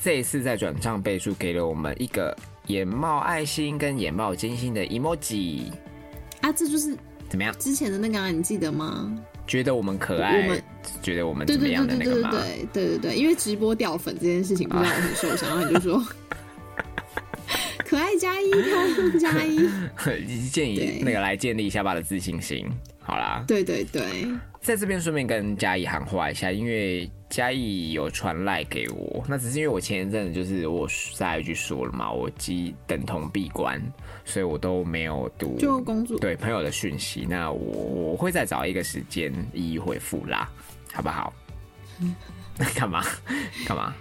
[0.00, 2.32] 这一次在转账备注给了我们一个
[2.68, 5.72] 眼冒爱心跟眼冒金星的 emoji，
[6.40, 6.96] 啊，这就是
[7.28, 7.52] 怎么样？
[7.58, 9.12] 之前的那个啊，你记得吗？
[9.44, 10.62] 觉得我们可爱，我们
[11.02, 12.44] 觉得我们对对怎么样对对对对的那个吗？
[12.44, 16.00] 对对对对，因为直播掉粉这件事情，不知道我很受伤，然后你就说
[17.84, 18.52] 可爱加一，
[19.18, 22.64] 加一，建议那个来建立一下吧的自信心。
[23.00, 24.28] 好啦，对对对，
[24.60, 33.80] 在这边顺便跟嘉义喊话一下，因为嘉义有传赖给我，那只是因为我前一阵子就是我在一句说了嘛，我即等同闭关，
[34.24, 37.26] 所以我都没有读就工作对朋友的讯息。
[37.28, 40.48] 那我我会再找一个时间一一回复啦，
[40.92, 41.32] 好不好？
[42.74, 43.04] 干 嘛
[43.66, 43.94] 干嘛？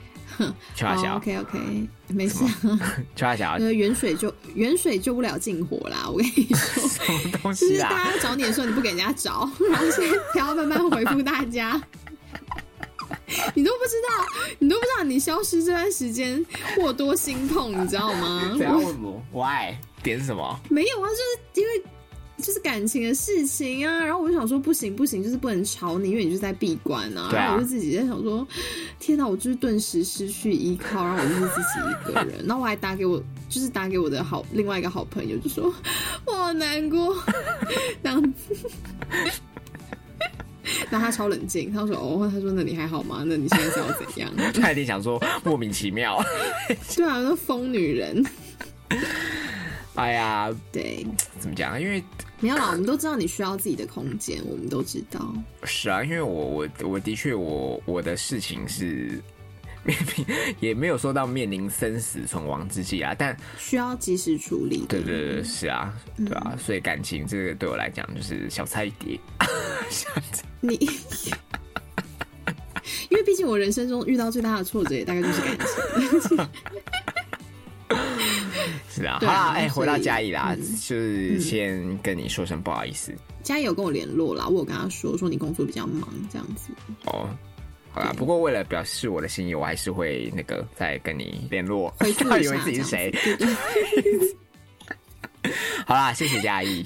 [0.75, 2.45] 邱阿小，OK OK，没事，
[3.15, 6.87] 邱阿 小， 呃，远水救远水救不了近火啦，我跟你说。
[6.87, 8.03] 什么东就是西啊啦？
[8.05, 11.81] 大家找你的时候，你不给人家找，然后现在才要慢慢回复大家。
[13.53, 14.25] 你都不知道，
[14.59, 16.43] 你都不知道你消失这段时间
[16.79, 18.55] 我多心痛，你知道吗？
[18.57, 19.75] 怎样我问我？Why？
[20.03, 20.59] 点是什么？
[20.69, 21.83] 没有啊，就是因为
[22.37, 24.05] 就是感情的事情啊。
[24.05, 28.47] 然后我就想说，不行不行，就是不能吵你，因为你就是在闭关啊然后我就自己在想说，
[28.99, 32.45] 天哪，我就是顿时失去依靠，然后我就是自己一个人。
[32.45, 35.73] 然后我还打给我，就是打给我的好另外一个好朋友，就说
[36.25, 37.15] 我好难过，
[38.03, 38.55] 这样子。
[40.89, 43.23] 然后他超冷静，他说：“哦，他说那你还好吗？
[43.25, 46.23] 那你现在是要怎样 他一定想说莫名其妙。
[46.95, 48.23] ”对啊，那疯女人，
[49.95, 51.05] 哎呀，对，
[51.39, 51.79] 怎么讲？
[51.81, 52.03] 因为
[52.39, 55.33] 没有啦，我们都知道你需要自己的空间，我们都知道。
[55.63, 59.21] 是啊，因为我我我的确我我的事情是。
[60.59, 64.85] 也没有说到面临生死存亡之际啊，但需要及时处理的。
[64.87, 69.19] 对对对，是啊，对啊，所以感情这个对我来讲就是小菜一碟。
[70.59, 70.73] 你，
[73.09, 76.47] 因为毕竟我人生中遇到最大的挫折也大概就是感情。
[78.89, 83.13] 是啊，好对啊啦，哎、回到嘉义啦，嗯就是先跟你说声不好意思
[83.43, 86.71] 嘉义有跟我联络啦，我有跟他说说你工作比较忙这样子。
[87.05, 87.29] 哦。
[87.91, 91.93] 好啦，不过为了表示我的心意，我还是会那个再跟你联络。
[91.99, 93.11] 他以 为自己是谁？
[95.85, 96.85] 好啦，谢谢嘉义。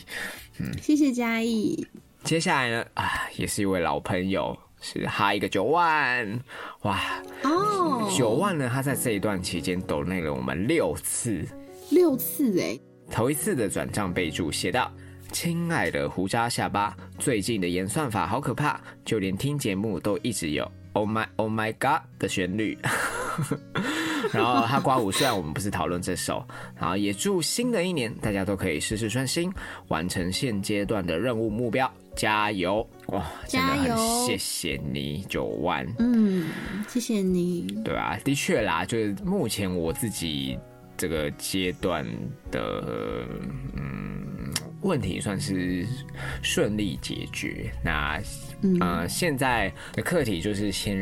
[0.81, 1.85] 谢谢嘉义。
[2.23, 6.39] 接下来呢，啊，也是一位老朋友，是哈一个九万，
[6.83, 7.01] 哇，
[7.43, 11.43] 哦，九万呢，他在这一段期间抖内了我们六次，
[11.89, 12.79] 六次哎，
[13.09, 14.91] 头一次的转账备注写道
[15.33, 22.77] ：“亲爱的胡渣下巴，最近的演算法好可怕，就连听节目都一直有 ‘Oh my Oh my God’ 的旋律。
[24.31, 26.45] ”然后他刮胡，虽然我们不是讨论这首，
[26.79, 29.51] 然后也祝新的一年大家都可以事事顺心，
[29.89, 32.87] 完成现阶段的任务目标，加油！
[33.07, 35.85] 哇，真的很谢谢你九万。
[35.99, 36.47] 嗯，
[36.87, 37.67] 谢谢你。
[37.83, 40.57] 对啊，的确啦，就是目前我自己
[40.95, 42.05] 这个阶段
[42.51, 43.25] 的
[43.75, 45.85] 嗯问题算是
[46.41, 47.71] 顺利解决。
[47.83, 48.21] 那
[48.61, 50.97] 嗯呃，现在的课题就是先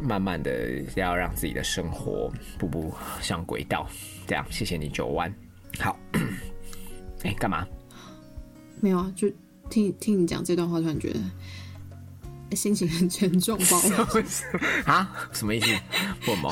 [0.00, 3.88] 慢慢的要让自己的生活步步上轨道。
[4.26, 5.32] 这样，谢谢你九万。
[5.78, 5.98] 好，
[7.22, 7.66] 哎、干嘛？
[8.80, 9.28] 没有啊，就
[9.68, 14.44] 听听你讲这段话，突然觉得心情很沉重，不好意思
[14.86, 15.28] 啊？
[15.32, 15.68] 什么意思？
[16.26, 16.50] 问吗？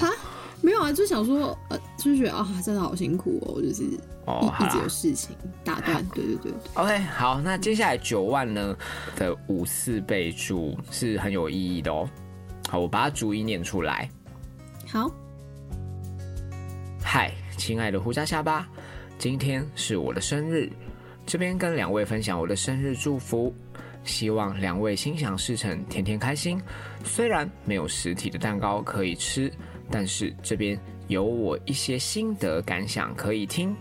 [0.60, 3.98] 没有啊，就想说，呃，就是觉得啊，真的好辛苦哦，就是一、
[4.28, 4.88] 哦，好一直有。
[4.88, 8.76] 事情打断，对对对对，OK，好，那接下来九万呢
[9.16, 12.08] 的五四备注是很有意义的哦。
[12.68, 14.08] 好，我把它逐一念出来。
[14.86, 15.10] 好，
[17.02, 18.68] 嗨，亲爱的胡渣下巴，
[19.18, 20.70] 今天是我的生日，
[21.24, 23.54] 这边跟两位分享我的生日祝福，
[24.04, 26.60] 希望两位心想事成，天天开心。
[27.04, 29.50] 虽然没有实体的蛋糕可以吃，
[29.90, 33.74] 但是这边有我一些心得感想可以听。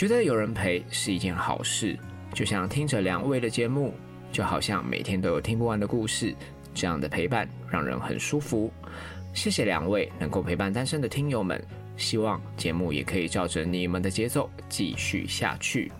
[0.00, 1.94] 觉得有人陪是一件好事，
[2.32, 3.92] 就像听着两位的节目，
[4.32, 6.34] 就好像每天都有听不完的故事，
[6.72, 8.72] 这样的陪伴让人很舒服。
[9.34, 11.62] 谢谢两位能够陪伴单身的听友们，
[11.98, 15.92] 希望节目也可以照着你们的节奏继续下去。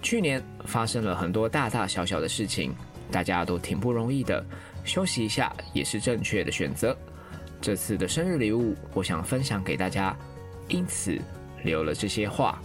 [0.00, 2.72] 去年发生了很多大大小小的事情，
[3.10, 4.46] 大家都挺不容易的，
[4.84, 6.96] 休息一下也是正确的选择。
[7.60, 10.16] 这次的生日礼物，我想分享给大家，
[10.68, 11.20] 因此
[11.64, 12.62] 留了这些话。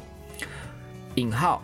[1.16, 1.62] 引号，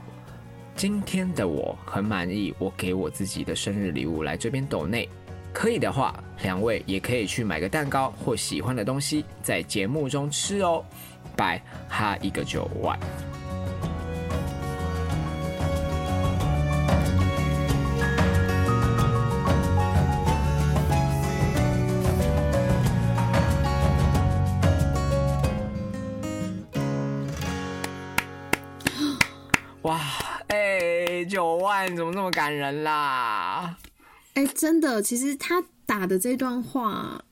[0.75, 5.07] 今天的我很满意，我给我自己的生日礼物来这边抖内。
[5.53, 10.83] 可以的话，两位也可以去买个蛋糕或喜欢的东西，在节目中吃哦。
[11.35, 12.99] 拜哈一个九万。
[31.37, 33.77] 九万怎么那么感人啦？
[34.33, 37.23] 哎、真的，其实他打的这段话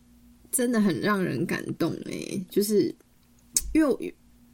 [0.51, 2.93] 真的很让人感动哎，就是
[3.73, 3.97] 因为我，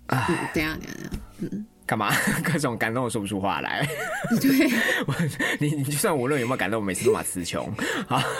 [0.08, 0.18] 嗯，
[0.54, 2.16] 等下等下等下，嗯，干嘛？
[2.42, 3.86] 各种感动说不出话来。
[4.40, 4.72] 对，
[5.06, 5.14] 我
[5.60, 7.70] 你你就算无论有没有感动，我每次都马词穷
[8.08, 8.24] 啊。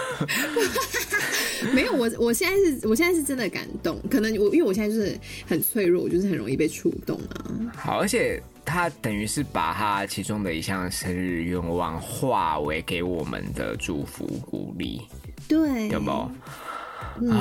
[1.74, 4.00] 没有，我我现在是，我现在是真的感动。
[4.10, 7.46] 可能我因为我现在就是很脆弱，我就是很容易被触动啊。
[7.76, 15.02] 好，而且他等于是把他其中的一项生日愿望化为给我们的祝福鼓励，
[15.48, 16.32] 对，有没有？
[17.22, 17.34] 嗯，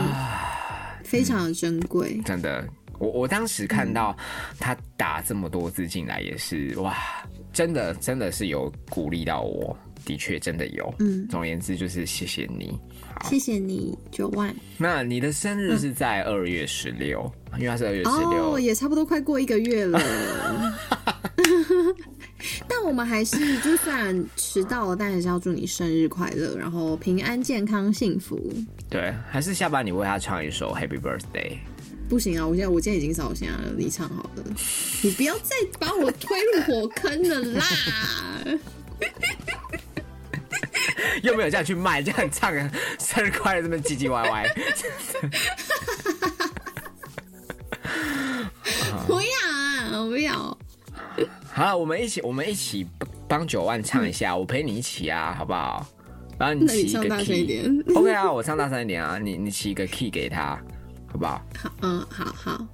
[1.05, 2.21] 非常的珍贵。
[2.25, 2.67] 真的，
[2.99, 4.17] 我我当时看到
[4.59, 6.97] 他打这么多字进来，也是哇，
[7.53, 10.93] 真的真的是有鼓励到我，的确真的有。
[10.99, 12.79] 嗯，总而言之就是谢谢你，
[13.29, 14.55] 谢谢你九万。
[14.79, 20.01] 那你的生日是在二月十六，因为他是二月十六，哦，也差不多快过一个月了。
[22.67, 28.41] 但我们还是，就算迟到了，但还是要祝你生日快乐，然后平安、健康、幸福。
[28.89, 31.59] 对，还是下班你为他唱一首 Happy Birthday。
[32.09, 32.47] 不行啊！
[32.47, 34.43] 我现在我今天已经扫兴了，你唱好了，
[35.03, 37.65] 你不要再把我推入火坑了啦！
[41.23, 42.53] 又没有这样去卖，这样唱
[42.99, 44.47] 生日快乐这么唧唧歪歪。
[49.07, 50.01] 不要啊！
[50.01, 50.59] 我不要。
[51.53, 52.87] 好，我们一起，我们一起
[53.29, 55.87] 帮九万唱一下，我陪你一起啊，好不好？
[56.39, 57.83] 然后你起一个 key。
[57.95, 60.59] OK 啊，我唱大声一点啊，你你起一个 key 给他，
[61.07, 61.43] 好不好？
[61.59, 62.67] 好，嗯，好好。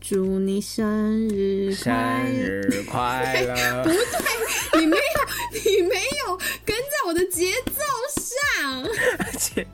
[0.00, 2.62] 祝你生日快乐！
[2.62, 3.84] 生日快乐！
[3.84, 5.02] 不对，你没有，
[5.52, 5.94] 你没
[6.26, 6.36] 有
[7.42, 8.84] 节奏上。
[9.18, 9.66] 而且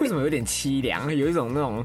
[0.00, 1.14] 为什么有点凄凉？
[1.16, 1.84] 有一种那种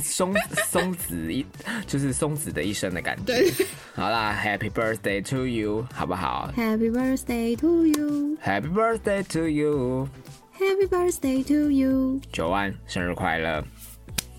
[0.00, 0.32] 松
[0.70, 1.44] 松子一，
[1.88, 3.24] 就是松子的一生的感觉。
[3.24, 3.52] 对，
[3.96, 12.20] 好啦，Happy birthday to you，好不好？Happy birthday to you，Happy birthday to you，Happy birthday to you。
[12.30, 13.64] 九万，生日快乐！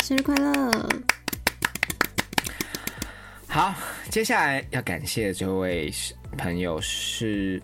[0.02, 0.90] 生日快乐！
[3.50, 3.76] 好，
[4.10, 5.94] 接下来要感谢这位
[6.38, 7.62] 朋友是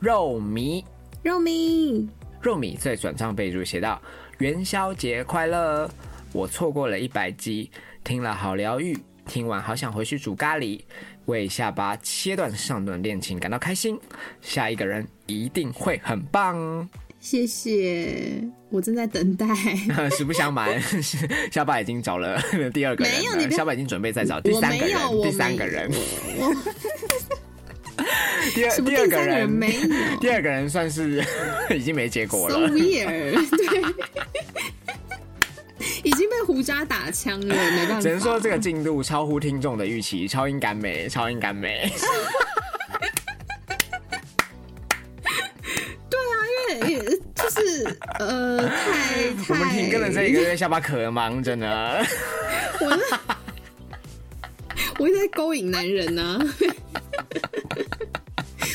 [0.00, 0.82] 肉米，
[1.26, 2.08] 肉米，
[2.40, 4.00] 肉米在转账备注写道
[4.38, 5.90] ：“元宵节快乐！
[6.32, 7.68] 我错过了一百集，
[8.04, 8.96] 听了好疗愈，
[9.26, 10.80] 听完好想回去煮咖喱，
[11.24, 13.98] 为下巴切断上段恋情感到开心，
[14.40, 19.48] 下一个人一定会很棒。”谢谢，我正在等待。
[20.16, 20.80] 实不相瞒，
[21.50, 22.40] 下巴已经找了
[22.72, 25.90] 第二个人没有，你下巴已经准备再找第三个人，第三个人。
[28.54, 29.88] 第二第二个人没有，
[30.20, 31.24] 第二个人算是
[31.74, 32.54] 已经没结果了。
[32.54, 33.82] So weird，对，
[36.04, 38.00] 已经被胡渣打枪了，没办法。
[38.00, 41.92] 只能说这个进度超乎听众的预期，超音感美，超音感美。
[47.34, 51.66] 就是呃，太太，我们停更的这一个月下巴可忙着呢。
[52.80, 52.98] 我
[54.98, 56.38] 我一直在勾引男人呢，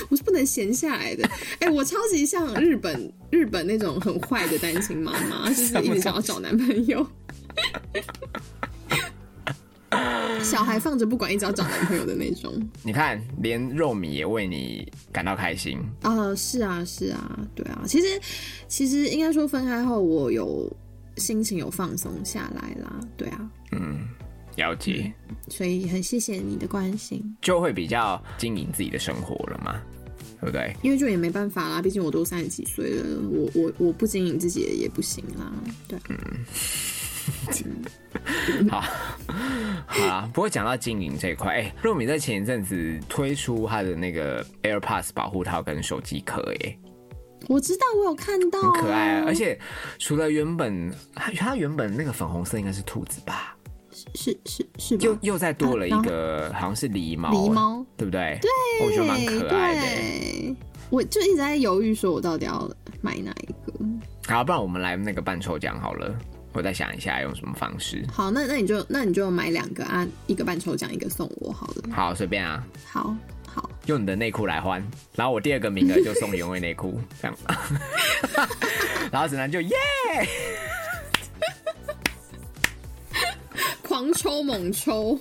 [0.09, 1.27] 我是不能闲下来的。
[1.59, 7.05] 哎，我超级像日本日本那种很坏的单亲妈妈，就是一直想要找男朋友。
[10.43, 12.53] 小孩放着不管，一直要找男朋友的那种。
[12.83, 16.35] 你看，连肉米也为你感到开心啊！
[16.35, 17.83] 是啊，是啊，对啊。
[17.85, 18.19] 其实，
[18.67, 20.71] 其实应该说分开后，我有
[21.17, 22.99] 心情有放松下来啦。
[23.15, 24.07] 对啊，嗯，
[24.55, 25.11] 了解。
[25.49, 29.81] 所以很谢谢你的关心，就会比较经营自己的生活了嘛，
[30.39, 30.75] 对不对？
[30.81, 35.51] 因为就也没办法啦，毕竟我都三十几岁了，我我我不经营自己也不行啦。
[35.87, 36.17] 对，嗯。
[38.69, 38.81] 好，
[39.85, 40.29] 好啊。
[40.33, 46.77] 不过讲到经营这一块，哎，若米在前一阵子推出他的那个 AirPods 保护套跟手机壳，哎，
[47.47, 49.19] 我知道，我有看到，很可爱。
[49.19, 49.57] 啊而且
[49.99, 53.55] 除了原本，它它原本那个粉红色应该是兔子吧？
[54.15, 58.39] 是是是，又又再多了一个，好像是狸猫，狸猫，对不对？
[58.41, 58.49] 对，
[58.85, 60.55] 我觉得蛮可爱的。
[60.89, 62.69] 我就一直在犹豫，说我到底要
[63.01, 63.55] 买哪一个。
[64.27, 66.13] 好，不然我们来那个半抽奖好了。
[66.53, 68.05] 我再想一下用什么方式。
[68.11, 71.83] 好，那那你就那你就买两个啊，一个半抽奖，一个送我好了。
[71.93, 72.61] 好，随便啊。
[72.85, 73.15] 好
[73.47, 74.85] 好，用你的内裤来换，
[75.15, 77.37] 然后我第二个名额就送原味内裤，这样。
[79.11, 79.75] 然后子南就耶，
[84.01, 85.19] 狂抽猛抽。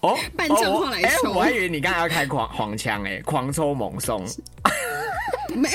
[0.00, 1.32] 哦，半正话来抽。
[1.32, 4.24] 我还以为你刚才要开狂黄腔哎，狂抽猛送。
[5.54, 5.68] 没。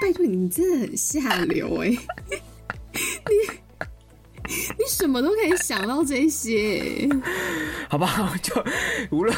[0.00, 1.88] 拜托你，真的很下流哎！
[1.88, 3.58] 你
[4.48, 7.06] 你什么都可以想到这些，
[7.90, 8.34] 好不好？
[8.38, 8.54] 就
[9.10, 9.36] 无论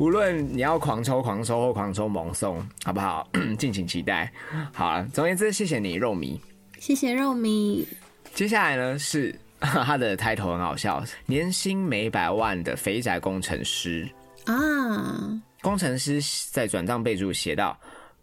[0.00, 3.28] 无论你要狂抽狂抽或狂抽猛送，好不好？
[3.56, 4.32] 敬请期待。
[4.72, 6.40] 好了，总而言之，谢谢你肉迷，
[6.80, 7.86] 谢谢肉迷。
[8.34, 9.38] 接下来呢是
[9.86, 14.08] 他的 title 很好笑，年薪每百万的肥宅工程师
[14.46, 15.40] 啊！
[15.60, 17.78] 工程师在转账备注写道。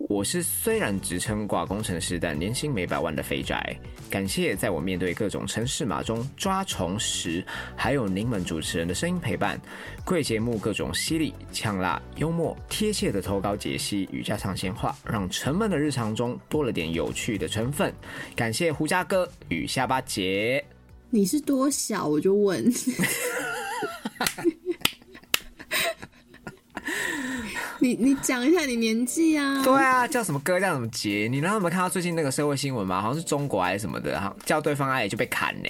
[0.08, 3.78] 我是虽然职称挂工程师，但年薪每百万的肥宅。
[4.10, 9.60] 感谢在我面对各种城市码中抓虫时，还有您们主持人的声音陪伴。
[10.06, 17.94] 贵节目各种犀利、呛辣、幽默、贴切的投稿解析与加上闲话，让沉闷的日常中多了点有趣的成分。
[18.38, 20.64] 感谢胡家哥与下巴姐。
[21.10, 22.08] 你是多小？
[22.08, 22.64] 我就问。
[27.82, 29.64] 你你讲一下你年纪啊？
[29.64, 31.30] 对啊，叫什么哥叫什么杰？
[31.32, 33.02] 你有没有看到最近那个社会新闻吗？
[33.02, 35.70] 好像是中国还是什么的，叫对方阿姨就被砍呢？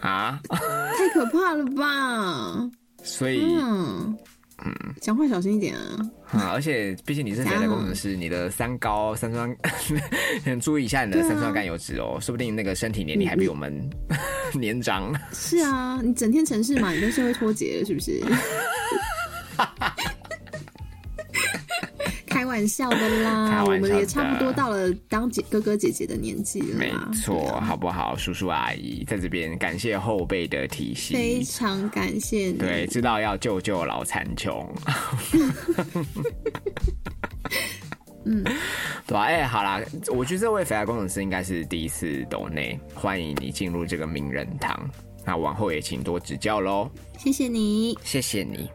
[0.00, 2.68] 啊， 太可怕了吧！
[3.04, 4.18] 所以，嗯
[4.64, 6.10] 嗯，讲话小心一点啊！
[6.32, 9.56] 啊，而且毕竟你是肥的工程师，你的三高三酸，
[10.60, 13.88] 注意一下你的三酸甘油脂哦，说不定那个身体年龄还比我们
[14.58, 15.14] 年长。
[15.32, 18.22] 是啊，你整天城市嘛，你跟社会脱节是不是？
[22.26, 28.16] 开玩笑的啦，我们也差不多到了当姐哥哥姐姐的年纪了，没错，好不好？
[28.16, 32.52] 叔叔阿姨在这边感谢后辈的提醒，非常感谢。
[32.52, 34.68] 对，知道要救救老残穷。
[38.24, 38.42] 嗯，
[39.06, 39.22] 对吧？
[39.22, 44.78] 哎，好啦，我觉得这位肥宅工程师应该是第一次抖内，欢迎你进入这个名人堂。
[45.24, 46.90] 那往后也请多指教喽。
[47.18, 48.70] 谢谢你，谢谢你。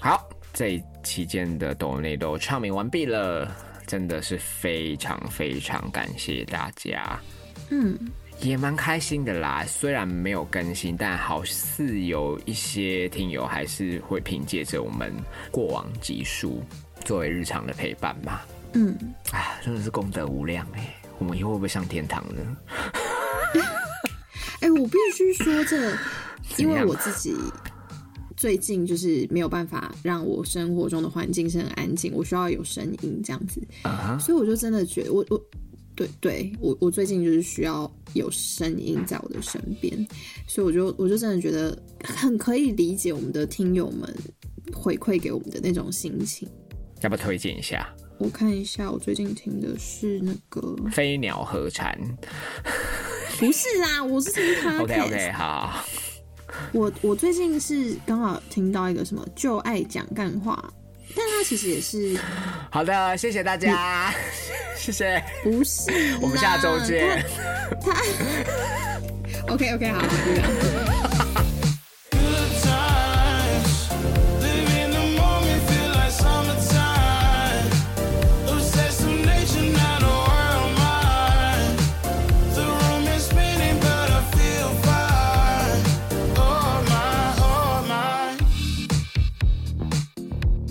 [0.00, 0.28] 好。
[0.58, 3.54] 这期间的抖内都唱名完毕了，
[3.86, 7.20] 真的是非常非常感谢大家，
[7.68, 7.94] 嗯，
[8.40, 9.66] 也蛮开心的啦。
[9.68, 15.12] 虽然没有更新，但好似有一些听友还是会凭借着我们
[15.50, 16.64] 过往集数
[17.04, 18.40] 作为日常的陪伴嘛。
[18.74, 18.96] 嗯，
[19.32, 22.56] 哎，真的是功德无量哎，我们以后会不会上天堂呢？
[24.60, 25.96] 哎，我必须说这，
[26.58, 27.34] 因为我自己。
[28.36, 33.66] 最近就是没有办法让我生活中的环境是很安静，我需要有声音这样子，
[34.20, 35.42] 所以我就真的觉得我我
[35.94, 40.06] 对对我我最近就是需要有声音在我的身边，
[40.46, 44.14] 所以我就我就真的觉得很可以理解我们的听友们
[44.70, 46.46] 回馈给我们的那种心情。
[47.00, 47.88] 要不要推荐一下？
[48.18, 51.96] 我看一下，我最近听的是那个飞鸟和蝉，
[53.38, 54.82] 不是啦，我是听 他。
[54.82, 55.84] OK OK 好。
[56.72, 60.72] 我我最近是刚好听到一个什么就爱讲干话，
[61.14, 62.18] 但他其实也是
[62.70, 64.14] 好的，谢谢大家，
[64.76, 65.90] 谢谢，不是，
[66.22, 67.22] 我们下周见。
[67.82, 68.00] 他
[69.52, 70.02] OK OK 好。
[70.02, 71.55] 这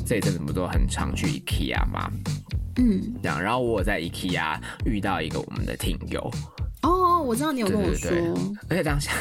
[0.05, 2.11] 阵子不都很常去 IKEA 吗？
[2.77, 6.31] 嗯，这样，然后我在 IKEA 遇到一个我们的听友。
[6.81, 8.11] 哦，我知道你有跟我说。
[8.69, 9.11] 而且当下，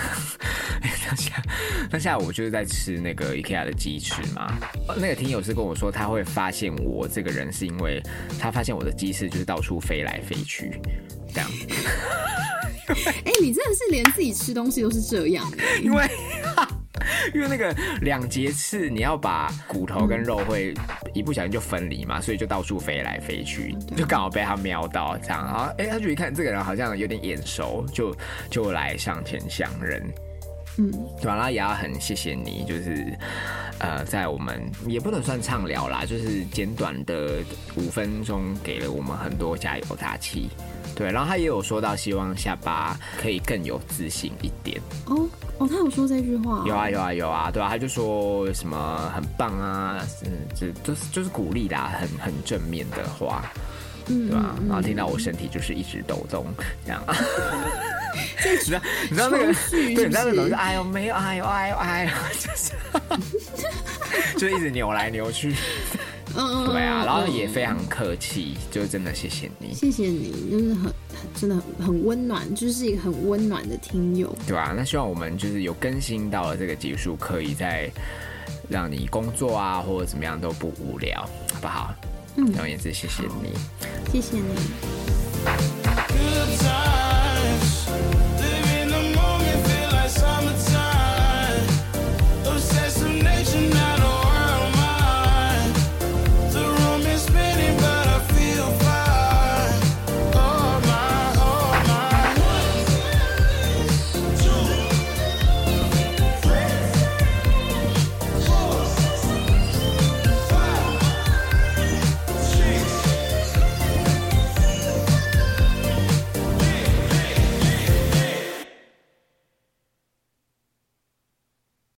[1.07, 1.43] 当下，
[1.91, 4.59] 当下我就是在吃那个 IKEA 的鸡翅嘛。
[4.97, 8.03] 那个听友是跟我说，他会发现我这个人是因为
[8.39, 10.79] 他发现我的鸡翅就是到处飞来飞去，
[11.33, 11.51] 这样。
[13.25, 15.51] 哎，你真的是连自己吃东西都是这样，
[15.83, 16.07] 因为。
[17.35, 20.75] 因为那个两节刺，你要把骨头跟肉会
[21.13, 25.73] 一不小心就分离嘛，所以就到处飞来飞去，就刚好被他瞄到这样啊！
[25.79, 28.17] 哎，他就一看这个人好像有点眼熟，就
[28.51, 30.03] 就来上前相认。
[30.77, 30.91] 嗯，
[31.21, 31.37] 对吧？
[31.37, 33.17] 然后也要很谢谢你，就是
[33.79, 37.39] 呃，在我们也不能算畅聊啦，就是简短的
[37.77, 40.51] 五分钟，给了我们很多加油打气。
[40.95, 44.81] 对，然后他也有说到，希望下巴可以更有自信一点。
[45.07, 45.29] 哦
[45.59, 46.65] 哦，他有说这句话？
[46.67, 47.69] 有啊有啊有啊，对啊？
[47.69, 53.51] 他就说什么很棒啊，嗯，这就是就是鼓励啦，很很正面的话，
[54.07, 54.55] 对吧？
[54.69, 56.47] 然后听到我身体就是一直抖动，
[56.85, 57.03] 这样。
[58.45, 58.81] 你知道
[59.11, 65.55] 你知道那个对，你知道那种是哎呦没有哎呦哎呦哎呦，就是 就一直扭来扭去。
[66.37, 67.05] 嗯，对啊。
[67.05, 70.33] 然后也非常客气，就真的谢谢你，谢谢你。
[70.51, 70.93] 就是很、很、
[71.35, 74.35] 真的很温暖，就是一个很温暖的听友。
[74.47, 77.91] 对啊，那希望我们就是有更新到了这个技术，可以再
[78.69, 81.21] 让你工作啊，或者怎么样都不无聊
[81.53, 81.95] 好不好？
[82.37, 83.53] 嗯，然后也是谢谢你，
[84.13, 84.45] 谢谢你。